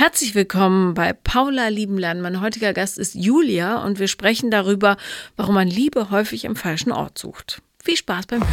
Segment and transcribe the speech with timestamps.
[0.00, 2.22] Herzlich willkommen bei Paula Liebenland.
[2.22, 4.96] Mein heutiger Gast ist Julia und wir sprechen darüber,
[5.36, 7.60] warum man Liebe häufig im falschen Ort sucht.
[7.84, 8.48] Viel Spaß beim Hören.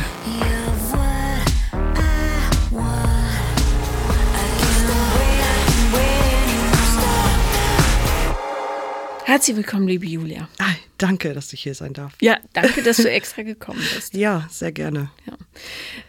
[9.23, 10.50] Herzlich willkommen, liebe Julia.
[10.59, 10.66] Ah,
[10.98, 12.11] danke, dass ich hier sein darf.
[12.20, 14.16] Ja, danke, dass du extra gekommen bist.
[14.16, 15.11] Ja, sehr gerne.
[15.25, 15.38] Ja.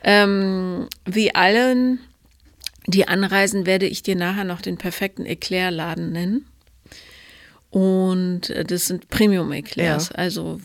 [0.02, 2.00] Ähm, wie allen,
[2.88, 6.46] die anreisen, werde ich dir nachher noch den perfekten Eclair-Laden nennen.
[7.70, 10.08] Und äh, das sind Premium-Eclairs.
[10.10, 10.14] Ja.
[10.16, 10.60] Also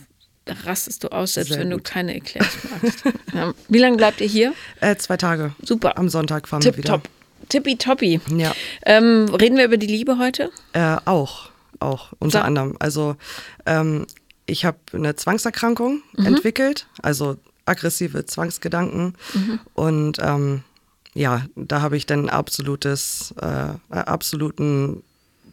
[0.46, 1.86] da rastest du aus, selbst Sehr wenn du gut.
[1.86, 3.04] keine Eclairs magst.
[3.34, 3.54] ja.
[3.68, 4.54] Wie lange bleibt ihr hier?
[4.80, 5.54] Äh, zwei Tage.
[5.62, 5.98] Super.
[5.98, 6.94] Am Sonntag fahren wir wieder.
[7.02, 7.10] Tipptopp.
[7.50, 8.22] Tippitoppi.
[8.38, 8.56] Ja,
[8.86, 10.50] Ähm, reden wir über die Liebe heute?
[10.72, 11.50] äh, auch,
[11.80, 12.76] auch unter Sag- anderem.
[12.80, 13.18] Also
[13.66, 14.08] ähm,
[14.46, 16.26] ich habe eine Zwangserkrankung Mhm.
[16.26, 17.36] entwickelt, also
[17.66, 19.60] aggressive Zwangsgedanken Mhm.
[19.74, 20.64] und ähm,
[21.14, 25.04] ja, da habe ich dann absolutes, äh, äh, absoluten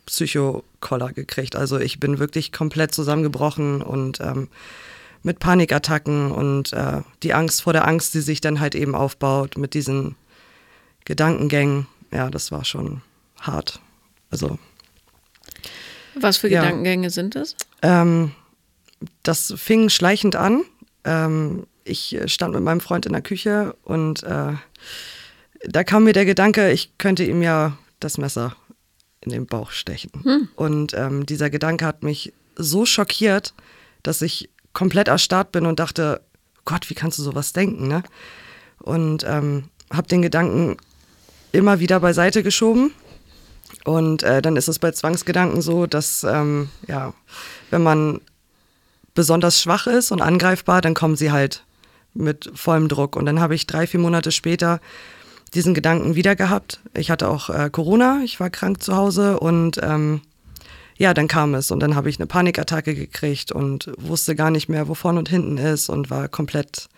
[0.07, 1.55] Psychokoller gekriegt.
[1.57, 4.49] Also ich bin wirklich komplett zusammengebrochen und ähm,
[5.23, 9.59] mit Panikattacken und äh, die Angst vor der Angst, die sich dann halt eben aufbaut
[9.59, 10.17] mit diesen
[11.05, 11.87] Gedankengängen.
[12.11, 13.03] Ja, das war schon
[13.41, 13.81] hart.
[14.31, 14.59] Also
[16.15, 16.63] Was für Ja.
[16.63, 17.55] Gedankengänge sind das?
[17.83, 18.33] ähm,
[19.23, 20.63] das fing schleichend an.
[21.05, 24.53] Ähm, ich stand mit meinem Freund in der Küche und äh,
[25.67, 28.57] da kam mir der Gedanke, ich könnte ihm ja das Messer
[29.21, 30.11] in den Bauch stechen.
[30.57, 33.55] Und ähm, dieser Gedanke hat mich so schockiert,
[34.03, 36.23] dass ich komplett erstarrt bin und dachte,
[36.65, 37.89] Gott, wie kannst du sowas denken?
[37.89, 38.03] Ne?
[38.79, 40.77] Und ähm, habe den Gedanken
[41.53, 42.93] immer wieder beiseite geschoben.
[43.85, 47.13] Und äh, dann ist es bei Zwangsgedanken so, dass, ähm, ja,
[47.71, 48.21] wenn man
[49.15, 51.65] besonders schwach ist und angreifbar, dann kommen sie halt
[52.15, 53.17] mit vollem Druck.
[53.17, 54.81] Und dann habe ich drei, vier Monate später
[55.55, 56.81] diesen Gedanken wieder gehabt.
[56.97, 60.23] Ich hatte auch äh, Corona, ich war krank zu Hause und ähm,
[60.97, 64.69] ja, dann kam es und dann habe ich eine Panikattacke gekriegt und wusste gar nicht
[64.69, 66.89] mehr, wo vorne und hinten ist und war komplett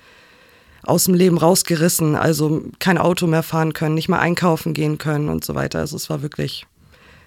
[0.84, 5.28] aus dem Leben rausgerissen, also kein Auto mehr fahren können, nicht mal einkaufen gehen können
[5.28, 5.78] und so weiter.
[5.78, 6.66] Also es war wirklich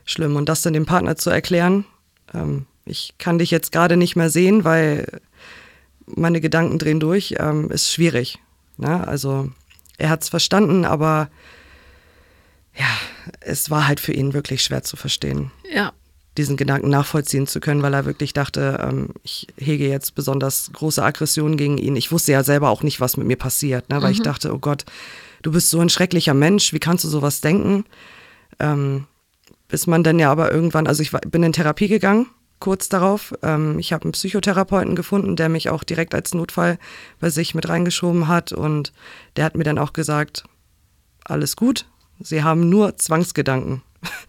[0.04, 0.36] schlimm.
[0.36, 1.86] Und das dann dem Partner zu erklären,
[2.34, 5.22] ähm, ich kann dich jetzt gerade nicht mehr sehen, weil
[6.06, 8.40] meine Gedanken drehen durch, ähm, ist schwierig.
[8.78, 9.08] Ne?
[9.08, 9.50] Also
[9.98, 11.30] er hat es verstanden, aber
[12.78, 12.88] ja,
[13.40, 15.94] es war halt für ihn wirklich schwer zu verstehen Ja.
[16.38, 21.02] diesen Gedanken nachvollziehen zu können, weil er wirklich dachte, ähm, ich hege jetzt besonders große
[21.02, 21.96] Aggressionen gegen ihn.
[21.96, 24.02] Ich wusste ja selber auch nicht, was mit mir passiert, ne?
[24.02, 24.84] weil ich dachte, oh Gott,
[25.44, 27.86] du bist so ein schrecklicher Mensch, wie kannst du sowas denken?
[28.60, 29.06] Ähm,
[29.70, 32.28] bis man dann ja aber irgendwann, also ich war, bin in Therapie gegangen,
[32.60, 33.34] kurz darauf.
[33.42, 36.78] Ähm, ich habe einen Psychotherapeuten gefunden, der mich auch direkt als Notfall
[37.20, 38.94] bei sich mit reingeschoben hat und
[39.36, 40.44] der hat mir dann auch gesagt,
[41.24, 41.86] alles gut,
[42.20, 43.82] Sie haben nur Zwangsgedanken.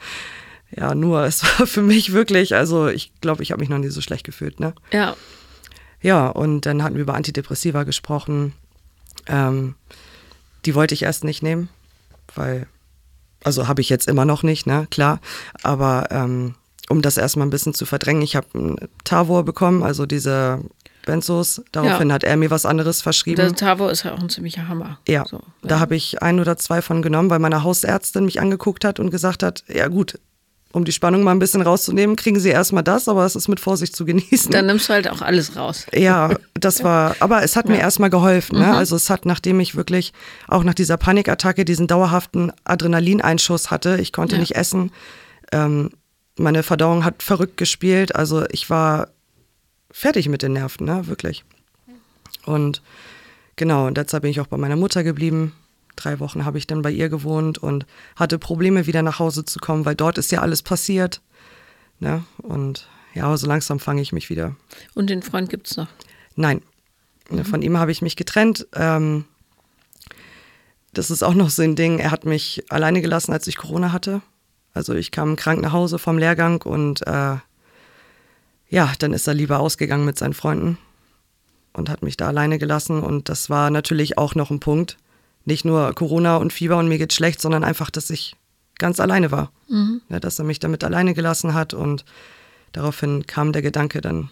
[0.76, 3.88] Ja, nur, es war für mich wirklich, also ich glaube, ich habe mich noch nie
[3.88, 4.74] so schlecht gefühlt, ne?
[4.92, 5.16] Ja.
[6.02, 8.52] Ja, und dann hatten wir über Antidepressiva gesprochen.
[9.28, 9.76] Ähm,
[10.64, 11.68] die wollte ich erst nicht nehmen,
[12.34, 12.66] weil,
[13.44, 15.20] also habe ich jetzt immer noch nicht, ne, klar.
[15.62, 16.56] Aber ähm,
[16.88, 20.60] um das erstmal ein bisschen zu verdrängen, ich habe einen Tavor bekommen, also diese
[21.04, 21.62] Benzos.
[21.72, 22.14] Daraufhin Ja.
[22.14, 23.36] hat er mir was anderes verschrieben.
[23.36, 24.98] Der Tavo ist ja auch ein ziemlicher Hammer.
[25.06, 28.84] Ja, So, da habe ich ein oder zwei von genommen, weil meine Hausärztin mich angeguckt
[28.84, 30.18] hat und gesagt hat, ja gut,
[30.72, 33.60] um die Spannung mal ein bisschen rauszunehmen, kriegen Sie erstmal das, aber es ist mit
[33.60, 34.50] Vorsicht zu genießen.
[34.50, 35.86] Dann nimmst du halt auch alles raus.
[35.92, 38.58] ja, das war, aber es hat mir erstmal geholfen.
[38.58, 38.76] Ne?
[38.76, 40.12] Also es hat, nachdem ich wirklich
[40.48, 44.40] auch nach dieser Panikattacke diesen dauerhaften Adrenalineinschuss hatte, ich konnte Ja.
[44.40, 44.90] nicht essen,
[45.52, 45.90] ähm,
[46.36, 49.08] meine Verdauung hat verrückt gespielt, also ich war
[49.90, 51.44] fertig mit den Nerven, ne, wirklich.
[52.44, 52.82] Und
[53.56, 55.52] genau, und deshalb bin ich auch bei meiner Mutter geblieben.
[55.96, 57.86] Drei Wochen habe ich dann bei ihr gewohnt und
[58.16, 61.22] hatte Probleme, wieder nach Hause zu kommen, weil dort ist ja alles passiert.
[62.00, 62.22] Ne?
[62.38, 64.54] Und ja, so langsam fange ich mich wieder.
[64.94, 65.88] Und den Freund gibt's noch.
[66.34, 66.60] Nein,
[67.30, 68.66] Ne, von ihm habe ich mich getrennt.
[68.74, 69.24] Ähm,
[70.92, 71.98] das ist auch noch so ein Ding.
[71.98, 74.22] Er hat mich alleine gelassen, als ich Corona hatte.
[74.76, 77.36] Also ich kam krank nach Hause vom Lehrgang und äh,
[78.68, 80.76] ja, dann ist er lieber ausgegangen mit seinen Freunden
[81.72, 83.02] und hat mich da alleine gelassen.
[83.02, 84.98] Und das war natürlich auch noch ein Punkt.
[85.46, 88.36] Nicht nur Corona und Fieber und mir geht's schlecht, sondern einfach, dass ich
[88.78, 89.50] ganz alleine war.
[90.10, 92.04] Ja, dass er mich damit alleine gelassen hat und
[92.72, 94.28] daraufhin kam der Gedanke dann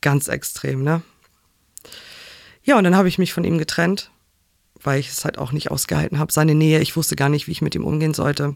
[0.00, 1.02] ganz extrem, ne?
[2.62, 4.12] Ja, und dann habe ich mich von ihm getrennt,
[4.80, 6.32] weil ich es halt auch nicht ausgehalten habe.
[6.32, 8.54] Seine Nähe, ich wusste gar nicht, wie ich mit ihm umgehen sollte.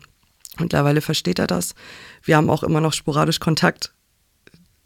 [0.59, 1.75] Mittlerweile versteht er das.
[2.23, 3.93] Wir haben auch immer noch sporadisch Kontakt.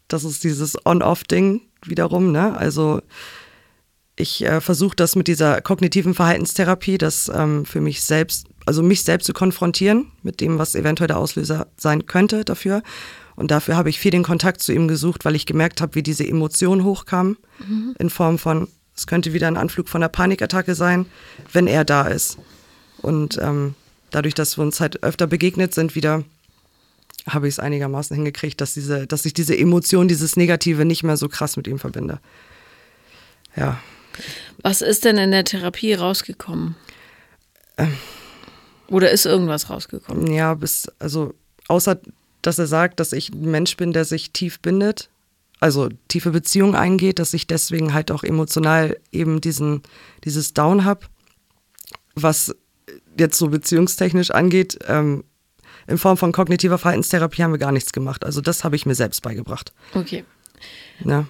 [0.07, 2.57] Das ist dieses On-Off-Ding wiederum, ne?
[2.57, 3.01] Also
[4.19, 9.03] Ich äh, versuche das mit dieser kognitiven Verhaltenstherapie, das ähm, für mich selbst, also mich
[9.03, 12.81] selbst zu konfrontieren mit dem, was eventuell der Auslöser sein könnte dafür.
[13.35, 16.01] Und dafür habe ich viel den Kontakt zu ihm gesucht, weil ich gemerkt habe, wie
[16.01, 17.93] diese Emotion hochkam mhm.
[17.99, 21.05] in Form von, es könnte wieder ein Anflug von einer Panikattacke sein,
[21.53, 22.39] wenn er da ist.
[23.03, 23.75] Und ähm,
[24.11, 26.23] dadurch, dass wir uns halt öfter begegnet sind, wieder
[27.27, 31.17] habe ich es einigermaßen hingekriegt, dass, diese, dass ich diese Emotion, dieses Negative nicht mehr
[31.17, 32.19] so krass mit ihm verbinde.
[33.55, 33.81] Ja.
[34.61, 36.75] Was ist denn in der Therapie rausgekommen?
[37.77, 37.93] Ähm,
[38.87, 40.31] Oder ist irgendwas rausgekommen?
[40.31, 41.33] Ja, bis, also
[41.67, 41.99] außer
[42.41, 45.09] dass er sagt, dass ich ein Mensch bin, der sich tief bindet,
[45.59, 49.81] also tiefe Beziehungen eingeht, dass ich deswegen halt auch emotional eben diesen,
[50.23, 51.01] dieses Down habe,
[52.15, 52.55] was
[53.19, 55.23] jetzt so beziehungstechnisch angeht, ähm,
[55.87, 58.25] in Form von kognitiver Verhaltenstherapie haben wir gar nichts gemacht.
[58.25, 59.71] Also das habe ich mir selbst beigebracht.
[59.93, 60.25] Okay.
[61.03, 61.25] Ja.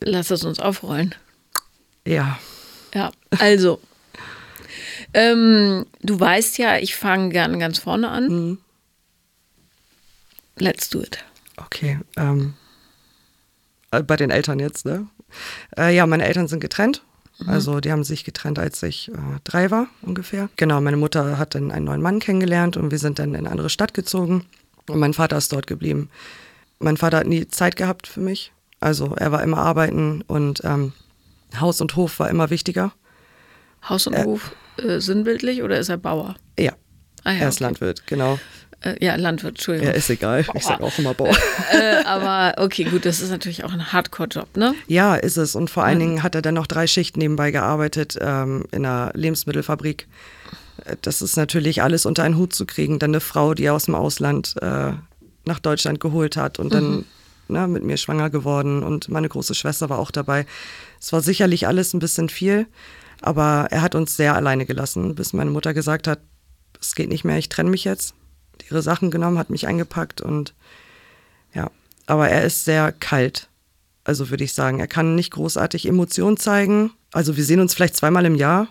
[0.00, 1.14] Lass es uns aufrollen.
[2.06, 2.38] Ja.
[2.94, 3.80] Ja, also.
[5.14, 8.28] ähm, du weißt ja, ich fange gerne ganz vorne an.
[8.28, 8.58] Mhm.
[10.58, 11.24] Let's do it.
[11.56, 11.98] Okay.
[12.16, 12.54] Ähm,
[13.90, 15.06] äh, bei den Eltern jetzt, ne?
[15.76, 17.02] Äh, ja, meine Eltern sind getrennt.
[17.38, 17.48] Mhm.
[17.48, 20.48] Also die haben sich getrennt, als ich äh, drei war ungefähr.
[20.56, 23.50] Genau, meine Mutter hat dann einen neuen Mann kennengelernt und wir sind dann in eine
[23.50, 24.46] andere Stadt gezogen
[24.88, 26.10] und mein Vater ist dort geblieben.
[26.78, 28.52] Mein Vater hat nie Zeit gehabt für mich.
[28.80, 30.92] Also er war immer arbeiten und ähm,
[31.60, 32.92] Haus und Hof war immer wichtiger.
[33.88, 36.36] Haus und äh, Hof äh, sinnbildlich oder ist er Bauer?
[36.58, 36.72] Ja,
[37.24, 37.64] ah, ja er ist okay.
[37.64, 38.38] Landwirt, genau.
[38.80, 39.88] Äh, ja, Landwirt, Entschuldigung.
[39.88, 40.42] Ja, ist egal.
[40.44, 40.56] Bauer.
[40.56, 41.36] Ich sage auch immer Bauer.
[41.72, 44.74] äh, aber okay, gut, das ist natürlich auch ein Hardcore-Job, ne?
[44.86, 45.54] Ja, ist es.
[45.54, 49.12] Und vor allen Dingen hat er dann noch drei Schichten nebenbei gearbeitet ähm, in einer
[49.14, 50.06] Lebensmittelfabrik.
[50.84, 52.98] Äh, das ist natürlich alles unter einen Hut zu kriegen.
[52.98, 54.92] Dann eine Frau, die er aus dem Ausland äh,
[55.44, 57.04] nach Deutschland geholt hat und dann mhm.
[57.48, 58.82] ne, mit mir schwanger geworden.
[58.82, 60.44] Und meine große Schwester war auch dabei.
[61.00, 62.66] Es war sicherlich alles ein bisschen viel,
[63.22, 66.20] aber er hat uns sehr alleine gelassen, bis meine Mutter gesagt hat,
[66.80, 68.14] es geht nicht mehr, ich trenne mich jetzt
[68.70, 70.54] ihre Sachen genommen, hat mich eingepackt und
[71.54, 71.70] ja,
[72.06, 73.48] aber er ist sehr kalt.
[74.04, 76.92] Also würde ich sagen, er kann nicht großartig Emotionen zeigen.
[77.12, 78.68] Also wir sehen uns vielleicht zweimal im Jahr.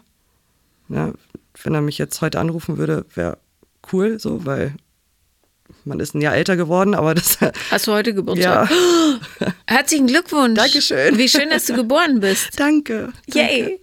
[0.87, 1.11] Ja,
[1.63, 3.37] wenn er mich jetzt heute anrufen würde, wäre
[3.91, 4.75] cool, so, weil
[5.83, 7.37] man ist ein Jahr älter geworden, aber das.
[7.71, 8.69] Hast du heute Geburtstag?
[8.69, 9.53] Ja.
[9.67, 10.57] Herzlichen Glückwunsch.
[10.57, 11.17] Dankeschön.
[11.17, 12.59] Wie schön, dass du geboren bist.
[12.59, 13.11] Danke.
[13.33, 13.79] Yay.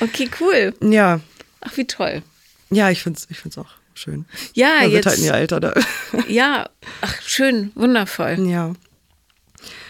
[0.00, 0.74] Okay, cool.
[0.82, 1.20] Ja.
[1.60, 2.22] Ach, wie toll.
[2.70, 4.24] Ja, ich finde es ich find's auch schön.
[4.54, 4.92] Ja, Man jetzt.
[4.92, 5.74] wird halt nie älter da.
[6.28, 6.68] Ja,
[7.00, 8.38] ach, schön, wundervoll.
[8.48, 8.72] Ja.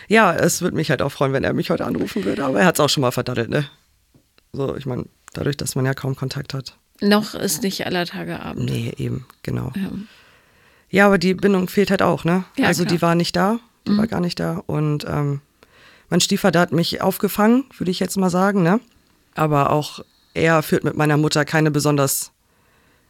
[0.08, 2.66] Ja, es würde mich halt auch freuen, wenn er mich heute anrufen würde, aber er
[2.66, 3.68] hat es auch schon mal verdattelt, ne?
[4.52, 6.76] So, ich meine, dadurch, dass man ja kaum Kontakt hat.
[7.00, 8.64] Noch ist nicht aller Tage Abend.
[8.64, 9.72] Nee, eben, genau.
[9.76, 9.90] Ja,
[10.90, 12.44] ja aber die Bindung fehlt halt auch, ne?
[12.56, 12.94] Ja, also klar.
[12.94, 13.98] die war nicht da, die mhm.
[13.98, 14.62] war gar nicht da.
[14.66, 15.42] Und ähm,
[16.08, 18.80] mein Stiefvater hat mich aufgefangen, würde ich jetzt mal sagen, ne?
[19.34, 20.00] Aber auch
[20.34, 22.32] er führt mit meiner Mutter keine besonders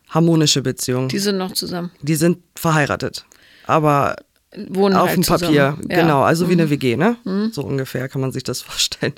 [0.08, 1.08] harmonische Beziehung.
[1.08, 1.90] Die sind noch zusammen.
[2.00, 3.24] Die sind verheiratet.
[3.66, 4.16] Aber
[4.56, 5.88] Wohnen auf halt dem Papier, zusammen.
[5.88, 6.48] genau, also mhm.
[6.48, 7.16] wie eine WG, ne?
[7.24, 7.52] Mhm.
[7.52, 9.12] So ungefähr kann man sich das vorstellen.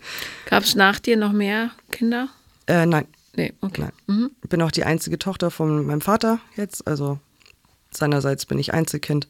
[0.46, 2.28] Gab es nach dir noch mehr Kinder?
[2.66, 3.06] Äh, nein.
[3.36, 3.82] Nee, okay.
[3.82, 3.92] Nein.
[4.06, 4.30] Mhm.
[4.42, 7.18] Ich bin auch die einzige Tochter von meinem Vater jetzt, also
[7.92, 9.28] seinerseits bin ich Einzelkind.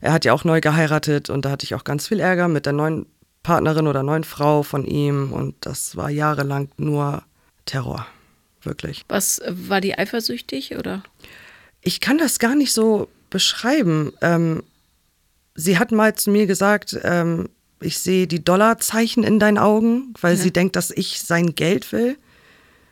[0.00, 2.64] Er hat ja auch neu geheiratet und da hatte ich auch ganz viel Ärger mit
[2.64, 3.06] der neuen
[3.42, 7.22] Partnerin oder neuen Frau von ihm und das war jahrelang nur
[7.66, 8.06] Terror
[8.66, 9.04] wirklich.
[9.08, 11.02] Was war die eifersüchtig oder?
[11.80, 14.12] Ich kann das gar nicht so beschreiben.
[14.20, 14.62] Ähm,
[15.54, 17.48] sie hat mal zu mir gesagt, ähm,
[17.80, 20.42] ich sehe die Dollarzeichen in deinen Augen, weil ja.
[20.42, 22.16] sie denkt, dass ich sein Geld will.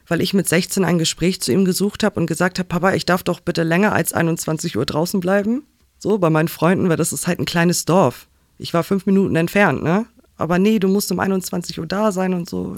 [0.07, 3.07] Weil ich mit 16 ein Gespräch zu ihm gesucht habe und gesagt habe, Papa, ich
[3.07, 5.65] darf doch bitte länger als 21 Uhr draußen bleiben.
[5.99, 8.29] So, bei meinen Freunden, weil das ist halt ein kleines Dorf.
[8.59, 10.05] Ich war fünf Minuten entfernt, ne?
[10.37, 12.77] Aber nee, du musst um 21 Uhr da sein und so.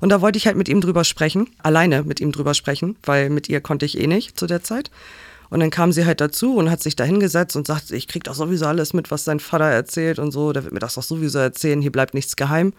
[0.00, 3.28] Und da wollte ich halt mit ihm drüber sprechen, alleine mit ihm drüber sprechen, weil
[3.30, 4.90] mit ihr konnte ich eh nicht zu der Zeit.
[5.50, 8.24] Und dann kam sie halt dazu und hat sich da hingesetzt und sagt, ich krieg
[8.24, 11.02] doch sowieso alles mit, was dein Vater erzählt und so, der wird mir das doch
[11.02, 12.72] sowieso erzählen, hier bleibt nichts geheim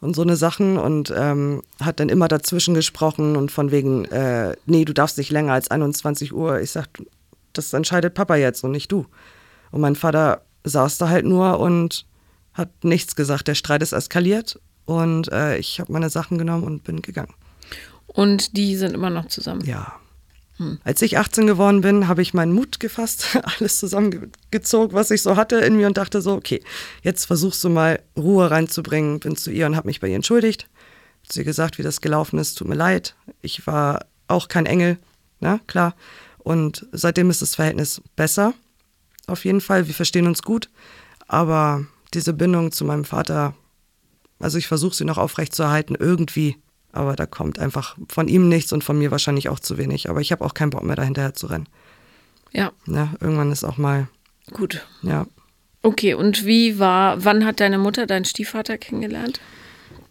[0.00, 4.56] und so eine Sachen und ähm, hat dann immer dazwischen gesprochen und von wegen, äh,
[4.66, 6.60] nee, du darfst nicht länger als 21 Uhr.
[6.60, 6.88] Ich sag,
[7.52, 9.06] das entscheidet Papa jetzt und nicht du.
[9.70, 12.04] Und mein Vater saß da halt nur und
[12.54, 13.48] hat nichts gesagt.
[13.48, 17.34] Der Streit ist eskaliert und äh, ich habe meine Sachen genommen und bin gegangen.
[18.06, 19.64] Und die sind immer noch zusammen?
[19.64, 19.94] Ja.
[20.58, 20.78] Hm.
[20.84, 25.36] Als ich 18 geworden bin, habe ich meinen Mut gefasst, alles zusammengezogen, was ich so
[25.36, 26.62] hatte in mir und dachte so, okay,
[27.02, 29.20] jetzt versuchst du mal Ruhe reinzubringen.
[29.20, 30.68] Bin zu ihr und habe mich bei ihr entschuldigt.
[31.24, 33.14] Hat sie gesagt, wie das gelaufen ist, tut mir leid.
[33.40, 34.98] Ich war auch kein Engel,
[35.40, 35.94] na klar.
[36.38, 38.54] Und seitdem ist das Verhältnis besser.
[39.26, 40.68] Auf jeden Fall, wir verstehen uns gut.
[41.28, 43.54] Aber diese Bindung zu meinem Vater
[44.38, 46.56] Also ich versuche sie noch aufrechtzuerhalten, irgendwie.
[46.92, 50.10] Aber da kommt einfach von ihm nichts und von mir wahrscheinlich auch zu wenig.
[50.10, 51.68] Aber ich habe auch keinen Bock mehr dahinterher zu rennen.
[52.52, 52.72] Ja.
[52.86, 53.14] Ne?
[53.20, 54.08] Irgendwann ist auch mal,
[54.52, 54.86] Gut.
[55.02, 55.26] ja.
[55.82, 59.40] Okay, und wie war, wann hat deine Mutter deinen Stiefvater kennengelernt?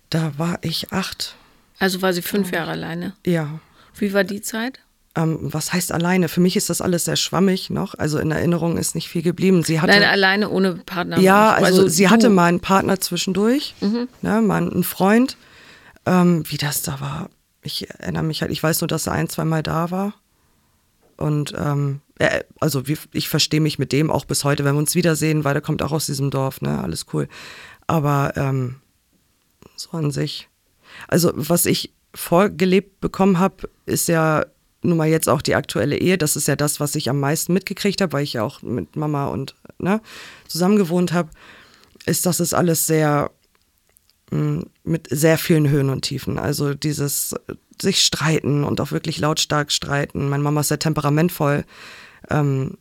[0.09, 1.35] Da war ich acht.
[1.79, 3.13] Also war sie fünf Jahre alleine.
[3.25, 3.59] Ja.
[3.95, 4.79] Wie war die Zeit?
[5.15, 6.29] Ähm, was heißt alleine?
[6.29, 7.95] Für mich ist das alles sehr schwammig noch.
[7.97, 9.63] Also in Erinnerung ist nicht viel geblieben.
[9.63, 9.91] Sie hatte.
[9.91, 11.19] Nein, alleine ohne Partner.
[11.19, 12.09] Ja, also, sie du.
[12.09, 13.75] hatte mal einen Partner zwischendurch,
[14.21, 15.37] ne, mal einen Freund.
[16.05, 17.29] Ähm, wie das da war,
[17.61, 20.13] ich erinnere mich halt, ich weiß nur, dass er ein, zweimal da war.
[21.17, 24.79] Und ähm, er, also wie, ich verstehe mich mit dem auch bis heute, wenn wir
[24.79, 27.27] uns wiedersehen, weil der kommt auch aus diesem Dorf, ne, alles cool.
[27.85, 28.77] Aber ähm,
[29.75, 30.49] so an sich.
[31.07, 34.45] Also was ich vorgelebt bekommen habe, ist ja
[34.81, 36.17] nun mal jetzt auch die aktuelle Ehe.
[36.17, 38.95] Das ist ja das, was ich am meisten mitgekriegt habe, weil ich ja auch mit
[38.95, 40.01] Mama und ne,
[40.47, 41.29] zusammen gewohnt habe.
[42.05, 43.29] Ist, dass es alles sehr
[44.31, 46.39] mh, mit sehr vielen Höhen und Tiefen.
[46.39, 50.29] Also dieses äh, sich streiten und auch wirklich lautstark streiten.
[50.29, 51.65] Meine Mama ist sehr temperamentvoll.
[52.29, 52.77] Ähm,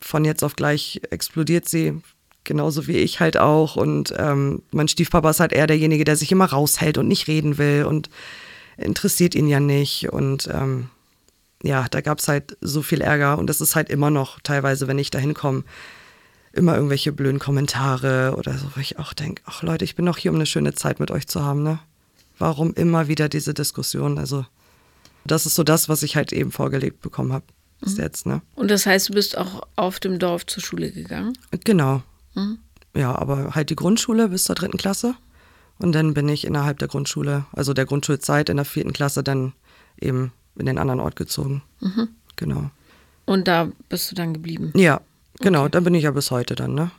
[0.00, 2.00] von jetzt auf gleich explodiert sie,
[2.44, 3.76] genauso wie ich halt auch.
[3.76, 7.58] Und ähm, mein Stiefpapa ist halt eher derjenige, der sich immer raushält und nicht reden
[7.58, 8.08] will und
[8.76, 10.12] interessiert ihn ja nicht.
[10.12, 10.88] Und ähm,
[11.62, 14.88] ja, da gab es halt so viel Ärger und das ist halt immer noch teilweise,
[14.88, 15.64] wenn ich da hinkomme,
[16.52, 20.18] immer irgendwelche blöden Kommentare oder so, wo ich auch denke, ach Leute, ich bin doch
[20.18, 21.78] hier, um eine schöne Zeit mit euch zu haben, ne?
[22.38, 24.18] Warum immer wieder diese Diskussion?
[24.18, 24.44] Also,
[25.24, 27.44] das ist so das, was ich halt eben vorgelegt bekommen habe
[27.80, 28.42] bis jetzt, ne?
[28.54, 31.32] Und das heißt, du bist auch auf dem Dorf zur Schule gegangen?
[31.64, 32.02] Genau.
[32.94, 35.14] Ja, aber halt die Grundschule bis zur dritten Klasse.
[35.78, 39.52] Und dann bin ich innerhalb der Grundschule, also der Grundschulzeit in der vierten Klasse, dann
[40.00, 41.62] eben in den anderen Ort gezogen.
[42.36, 42.70] Genau.
[43.24, 44.72] Und da bist du dann geblieben?
[44.74, 45.00] Ja,
[45.40, 46.90] genau, da bin ich ja bis heute dann, ne?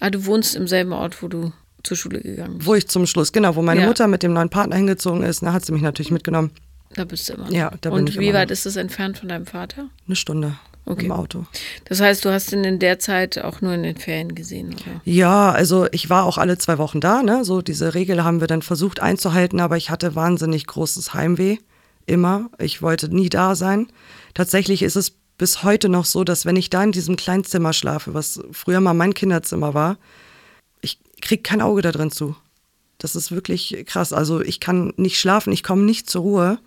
[0.00, 1.52] Ah, du wohnst im selben Ort, wo du
[1.84, 2.66] zur Schule gegangen bist.
[2.68, 3.86] Wo ich zum Schluss, genau, wo meine Ja.
[3.86, 6.50] Mutter mit dem neuen Partner hingezogen ist, ne, hat sie mich natürlich mitgenommen.
[6.94, 7.44] Da bist du immer.
[7.46, 7.52] noch.
[7.52, 8.52] Ja, da bin Und ich wie weit noch.
[8.52, 9.86] ist es entfernt von deinem Vater?
[10.06, 11.06] Eine Stunde Okay.
[11.06, 11.46] im Auto.
[11.84, 15.00] Das heißt, du hast ihn in der Zeit auch nur in den Ferien gesehen, oder?
[15.04, 17.44] Ja, also ich war auch alle zwei Wochen da, ne?
[17.44, 21.58] So diese Regel haben wir dann versucht einzuhalten, aber ich hatte wahnsinnig großes Heimweh.
[22.06, 22.50] Immer.
[22.58, 23.88] Ich wollte nie da sein.
[24.34, 27.72] Tatsächlich ist es bis heute noch so, dass wenn ich da in diesem kleinen Zimmer
[27.72, 29.98] schlafe, was früher mal mein Kinderzimmer war,
[30.80, 32.36] ich krieg kein Auge da drin zu.
[32.98, 34.12] Das ist wirklich krass.
[34.12, 36.58] Also ich kann nicht schlafen, ich komme nicht zur Ruhe.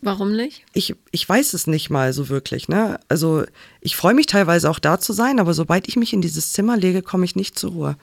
[0.00, 0.64] Warum nicht?
[0.72, 2.68] ich, ich weiß es nicht mal so wirklich.
[2.68, 2.98] Ne?
[3.08, 3.44] Also
[3.80, 6.76] ich freue mich teilweise auch da zu sein, aber sobald ich mich in dieses Zimmer
[6.76, 7.96] lege, komme ich nicht zur Ruhe.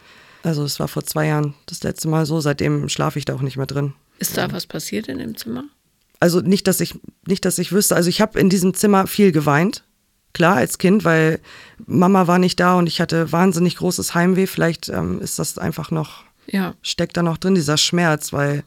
[0.44, 3.42] Also es war vor zwei Jahren das letzte Mal so, seitdem schlafe ich da auch
[3.42, 3.94] nicht mehr drin.
[4.20, 5.66] Ist da was passiert in dem Zimmer?
[6.20, 6.96] Also nicht, dass ich,
[7.28, 7.96] nicht, dass ich wüsste.
[7.96, 9.84] Also ich habe in diesem Zimmer viel geweint.
[10.34, 11.40] Klar, als Kind, weil
[11.86, 14.46] Mama war nicht da und ich hatte wahnsinnig großes Heimweh.
[14.48, 16.76] Vielleicht ähm, ist das einfach noch Ja.
[16.82, 18.64] steckt da noch drin, dieser Schmerz, weil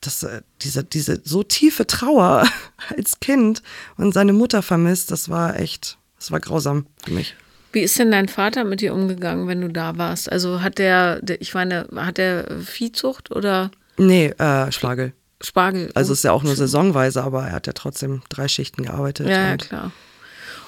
[0.00, 2.44] das, äh, diese, diese so tiefe Trauer
[2.96, 3.62] als Kind
[3.98, 7.34] und seine Mutter vermisst, das war echt, das war grausam für mich.
[7.72, 10.30] Wie ist denn dein Vater mit dir umgegangen, wenn du da warst?
[10.30, 15.12] Also hat der, ich meine, hat der Viehzucht oder Nee, äh, Spargel.
[15.42, 15.90] Spargel?
[15.94, 19.28] Also es ist ja auch nur saisonweise, aber er hat ja trotzdem drei Schichten gearbeitet.
[19.28, 19.92] Ja, ja, klar.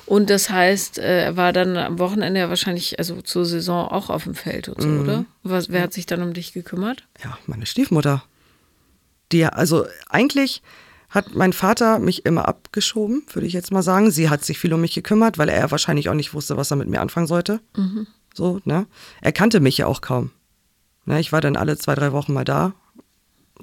[0.06, 4.10] Und das heißt, äh, er war dann am Wochenende ja wahrscheinlich, also zur Saison auch
[4.10, 5.00] auf dem Feld und so, Mhm.
[5.00, 5.24] oder?
[5.42, 7.04] Was, wer hat sich dann um dich gekümmert?
[7.24, 8.22] ja, meine Stiefmutter.
[9.32, 10.62] Die, ja- also eigentlich
[11.08, 14.10] hat mein Vater mich immer abgeschoben, würde ich jetzt mal sagen.
[14.10, 16.76] Sie hat sich viel um mich gekümmert, weil er wahrscheinlich auch nicht wusste, was er
[16.76, 17.60] mit mir anfangen sollte.
[18.34, 18.86] So, ne?
[19.22, 20.32] Er kannte mich ja auch kaum.
[21.06, 22.72] Ne, ich war dann alle zwei, drei Wochen mal da.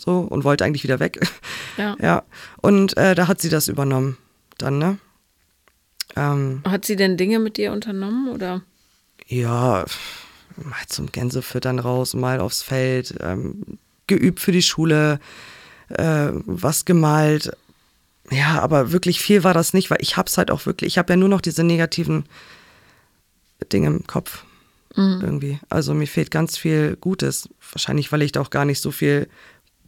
[0.03, 1.19] So, und wollte eigentlich wieder weg.
[1.77, 1.95] Ja.
[2.01, 2.23] ja.
[2.57, 4.17] Und äh, da hat sie das übernommen.
[4.57, 4.97] Dann, ne?
[6.17, 8.61] Ähm, Hat sie denn Dinge mit dir unternommen oder?
[9.27, 9.85] ja,
[10.57, 13.63] mal zum Gänsefüttern raus, mal aufs Feld, ähm,
[14.07, 15.21] geübt für die Schule,
[15.87, 17.55] äh, was gemalt.
[18.29, 21.13] Ja, aber wirklich viel war das nicht, weil ich hab's halt auch wirklich, ich habe
[21.13, 22.25] ja nur noch diese negativen
[23.71, 24.43] Dinge im Kopf.
[24.93, 25.57] Irgendwie.
[25.69, 27.47] Also mir fehlt ganz viel Gutes.
[27.71, 29.29] Wahrscheinlich, weil ich da auch gar nicht so viel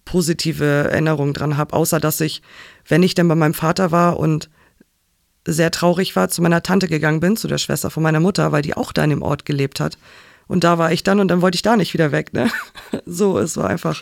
[0.06, 2.42] positive Erinnerungen dran habe, außer dass ich,
[2.88, 4.50] wenn ich dann bei meinem Vater war und
[5.46, 8.62] sehr traurig war, zu meiner Tante gegangen bin, zu der Schwester von meiner Mutter, weil
[8.62, 9.98] die auch da in dem Ort gelebt hat.
[10.48, 12.34] Und da war ich dann und dann wollte ich da nicht wieder weg.
[12.34, 12.50] Ne?
[13.06, 14.02] So, es war einfach.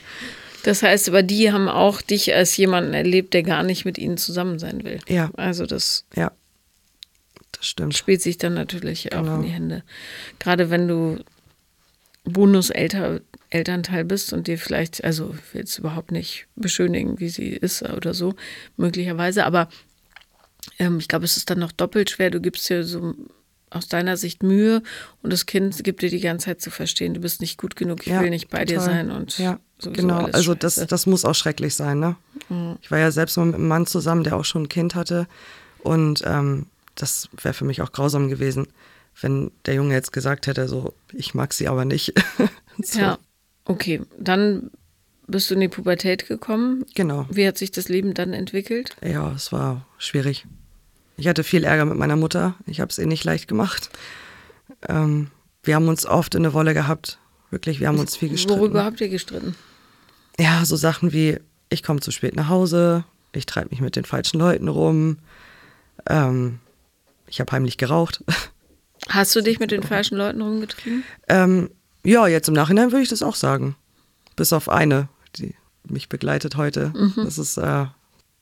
[0.64, 4.18] Das heißt, aber die haben auch dich als jemanden erlebt, der gar nicht mit ihnen
[4.18, 5.00] zusammen sein will.
[5.08, 5.32] Ja.
[5.36, 6.32] Also das Ja,
[7.54, 7.96] das stimmt.
[7.98, 9.36] spielt sich dann natürlich auch Genau.
[9.38, 9.84] in die Hände.
[10.40, 11.18] Gerade wenn du
[12.24, 17.82] Bonuselternteil bist und dir vielleicht, also ich will jetzt überhaupt nicht beschönigen, wie sie ist
[17.84, 18.36] oder so,
[18.78, 19.70] möglicherweise, aber
[20.80, 22.30] ähm, ich glaube, es ist dann noch doppelt schwer.
[22.30, 23.16] Du gibst dir so
[23.72, 24.84] aus deiner Sicht Mühe
[25.22, 28.02] und das Kind gibt dir die ganze Zeit zu verstehen, du bist nicht gut genug,
[28.06, 28.86] ich Ja, will nicht bei dir total.
[28.86, 29.60] sein und Ja.
[29.82, 32.16] genau, also das, das muss auch schrecklich sein, ne?
[32.50, 32.78] Mhm.
[32.82, 35.26] Ich war ja selbst mal mit einem Mann zusammen, der auch schon ein Kind hatte.
[35.80, 38.68] Und ähm, das wäre für mich auch grausam gewesen,
[39.22, 42.14] wenn der Junge jetzt gesagt hätte, so, ich mag sie aber nicht.
[42.82, 43.00] so.
[43.00, 43.20] Ja,
[43.66, 44.02] okay.
[44.20, 44.72] Dann
[45.28, 46.86] bist du in die Pubertät gekommen.
[46.96, 47.26] Genau.
[47.32, 48.96] Wie hat sich das Leben dann entwickelt?
[49.04, 50.46] Ja, es war schwierig.
[51.18, 52.56] Ich hatte viel Ärger mit meiner Mutter.
[52.66, 53.90] Ich habe es ihr nicht leicht gemacht.
[54.90, 55.28] Ähm,
[55.64, 57.20] wir haben uns oft in der Wolle gehabt.
[57.52, 58.60] Wirklich, wir haben uns viel gestritten.
[58.60, 59.56] Worüber habt ihr gestritten?
[60.40, 61.38] Ja, so Sachen wie,
[61.70, 65.18] ich komme zu spät nach Hause, ich treibe mich mit den falschen Leuten rum,
[66.10, 66.60] ähm,
[67.28, 68.24] ich habe heimlich geraucht.
[69.10, 71.04] Hast du dich mit den falschen Leuten rumgetrieben?
[71.28, 71.70] Ähm,
[72.04, 73.76] ja, jetzt im Nachhinein würde ich das auch sagen.
[74.36, 75.56] Bis auf eine, die
[75.88, 76.94] mich begleitet heute.
[76.96, 77.14] Mhm.
[77.18, 77.86] Das ist äh,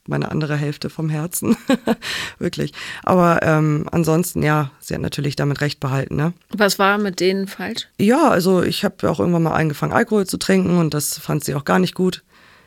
[0.10, 1.56] meine andere Hälfte vom Herzen.
[2.40, 2.74] Wirklich.
[3.04, 6.16] Aber ähm, ansonsten, ja, sie hat natürlich damit recht behalten.
[6.16, 6.34] Ne?
[6.50, 7.88] Was war mit denen falsch?
[7.98, 11.56] Ja, also ich habe auch irgendwann mal angefangen, Alkohol zu trinken und das fand sie
[11.56, 12.24] auch gar nicht gut.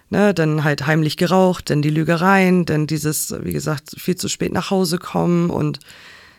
[0.09, 4.53] Ne, dann halt heimlich geraucht, dann die Lügereien, dann dieses, wie gesagt, viel zu spät
[4.53, 5.79] nach Hause kommen und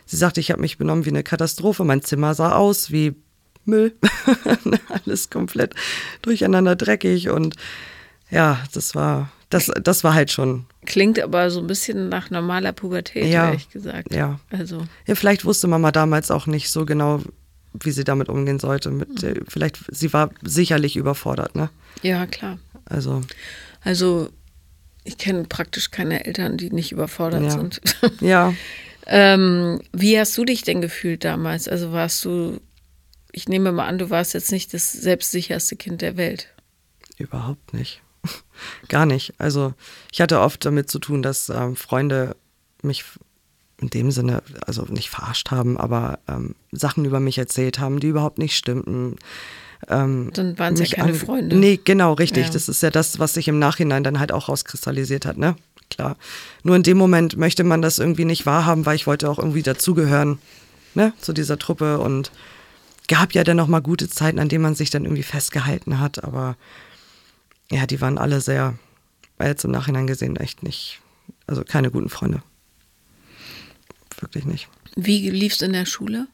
[0.06, 1.84] sie sagte, ich habe mich benommen wie eine Katastrophe.
[1.84, 3.14] Mein Zimmer sah aus wie
[3.64, 3.94] Müll.
[4.88, 5.74] Alles komplett
[6.22, 7.56] durcheinander dreckig und
[8.30, 10.66] ja, das war, das, das war halt schon.
[10.86, 14.12] Klingt aber so ein bisschen nach normaler Pubertät, ja, ehrlich gesagt.
[14.12, 14.40] Ja.
[14.50, 14.86] Also.
[15.06, 17.20] Ja, vielleicht wusste Mama damals auch nicht so genau,
[17.72, 18.90] wie sie damit umgehen sollte.
[18.90, 19.44] Mit, mhm.
[19.46, 21.70] Vielleicht, sie war sicherlich überfordert, ne?
[22.02, 22.58] Ja, klar.
[22.86, 23.22] Also.
[23.82, 24.30] Also,
[25.04, 27.50] ich kenne praktisch keine Eltern, die nicht überfordert ja.
[27.50, 27.80] sind.
[28.20, 28.54] Ja.
[29.06, 31.68] ähm, wie hast du dich denn gefühlt damals?
[31.68, 32.60] Also warst du,
[33.32, 36.48] ich nehme mal an, du warst jetzt nicht das selbstsicherste Kind der Welt.
[37.18, 38.02] Überhaupt nicht.
[38.88, 39.34] Gar nicht.
[39.38, 39.74] Also
[40.12, 42.36] ich hatte oft damit zu tun, dass ähm, Freunde
[42.82, 43.04] mich
[43.80, 48.08] in dem Sinne, also nicht verarscht haben, aber ähm, Sachen über mich erzählt haben, die
[48.08, 49.16] überhaupt nicht stimmten.
[49.88, 51.56] Ähm, dann waren es ja keine Freunde.
[51.56, 52.46] Nee, genau, richtig.
[52.46, 52.52] Ja.
[52.52, 55.56] Das ist ja das, was sich im Nachhinein dann halt auch rauskristallisiert hat, ne?
[55.90, 56.16] Klar.
[56.62, 59.62] Nur in dem Moment möchte man das irgendwie nicht wahrhaben, weil ich wollte auch irgendwie
[59.62, 60.38] dazugehören,
[60.94, 61.12] ne?
[61.20, 62.32] Zu dieser Truppe und
[63.08, 66.24] gab ja dann noch mal gute Zeiten, an denen man sich dann irgendwie festgehalten hat,
[66.24, 66.56] aber
[67.70, 68.78] ja, die waren alle sehr,
[69.40, 71.00] jetzt im Nachhinein gesehen echt nicht,
[71.46, 72.42] also keine guten Freunde.
[74.20, 74.68] Wirklich nicht.
[74.96, 76.28] Wie lief es in der Schule?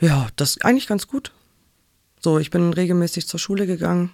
[0.00, 1.32] Ja, das eigentlich ganz gut.
[2.20, 4.12] So, ich bin regelmäßig zur Schule gegangen.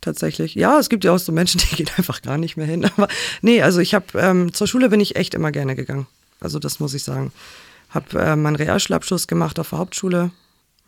[0.00, 0.54] Tatsächlich.
[0.54, 2.84] Ja, es gibt ja auch so Menschen, die gehen einfach gar nicht mehr hin.
[2.84, 3.08] Aber
[3.42, 6.06] nee, also ich habe ähm, zur Schule bin ich echt immer gerne gegangen.
[6.40, 7.32] Also das muss ich sagen.
[7.90, 10.30] Habe äh, meinen Realschulabschluss gemacht auf der Hauptschule.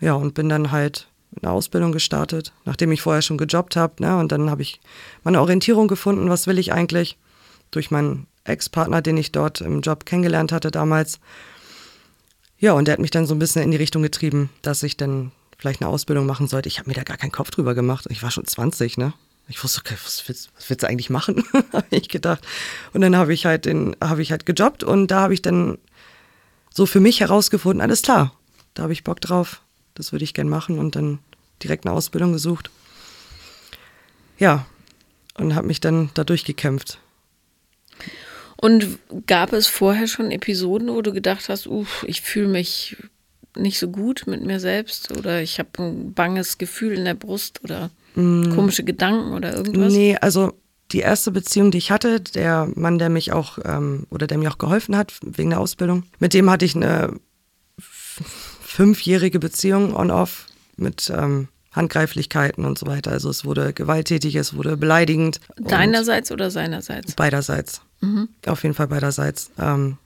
[0.01, 1.09] Ja, und bin dann halt
[1.41, 3.95] eine Ausbildung gestartet, nachdem ich vorher schon gejobbt habe.
[4.03, 4.17] Ne?
[4.19, 4.81] Und dann habe ich
[5.25, 7.17] meine Orientierung gefunden, was will ich eigentlich,
[7.71, 11.21] durch meinen Ex-Partner, den ich dort im Job kennengelernt hatte damals.
[12.59, 14.97] Ja, und der hat mich dann so ein bisschen in die Richtung getrieben, dass ich
[14.97, 16.69] dann vielleicht eine Ausbildung machen sollte.
[16.69, 18.07] Ich habe mir da gar keinen Kopf drüber gemacht.
[18.11, 19.15] Ich war schon 20, ne?
[19.47, 21.45] Ich wusste, okay, was willst, was willst du eigentlich machen?
[21.73, 22.45] habe ich gedacht.
[22.93, 25.79] Und dann habe ich halt den, habe ich halt gejobbt und da habe ich dann
[26.75, 28.35] so für mich herausgefunden, alles klar,
[28.75, 29.63] da habe ich Bock drauf.
[29.95, 31.21] Das würde ich gern machen und dann
[31.63, 32.71] direkt eine Ausbildung gesucht.
[34.39, 34.67] Ja,
[35.35, 36.99] und habe mich dann da durchgekämpft.
[38.57, 42.97] Und gab es vorher schon Episoden, wo du gedacht hast, uff, ich fühle mich
[43.57, 47.63] nicht so gut mit mir selbst oder ich habe ein banges Gefühl in der Brust
[47.63, 48.55] oder mm.
[48.55, 49.93] komische Gedanken oder irgendwas?
[49.93, 50.53] Nee, also
[50.93, 54.51] die erste Beziehung, die ich hatte, der Mann, der mich auch ähm, oder der mir
[54.51, 57.19] auch geholfen hat wegen der Ausbildung, mit dem hatte ich eine
[57.79, 63.11] fünfjährige Beziehung on-off mit ähm, Handgreiflichkeiten und so weiter.
[63.11, 65.41] Also es wurde gewalttätig, es wurde beleidigend.
[65.57, 67.15] Deinerseits oder seinerseits?
[67.15, 67.81] Beiderseits.
[68.01, 68.29] Mhm.
[68.47, 69.51] Auf jeden Fall beiderseits.
[69.59, 69.97] Ähm,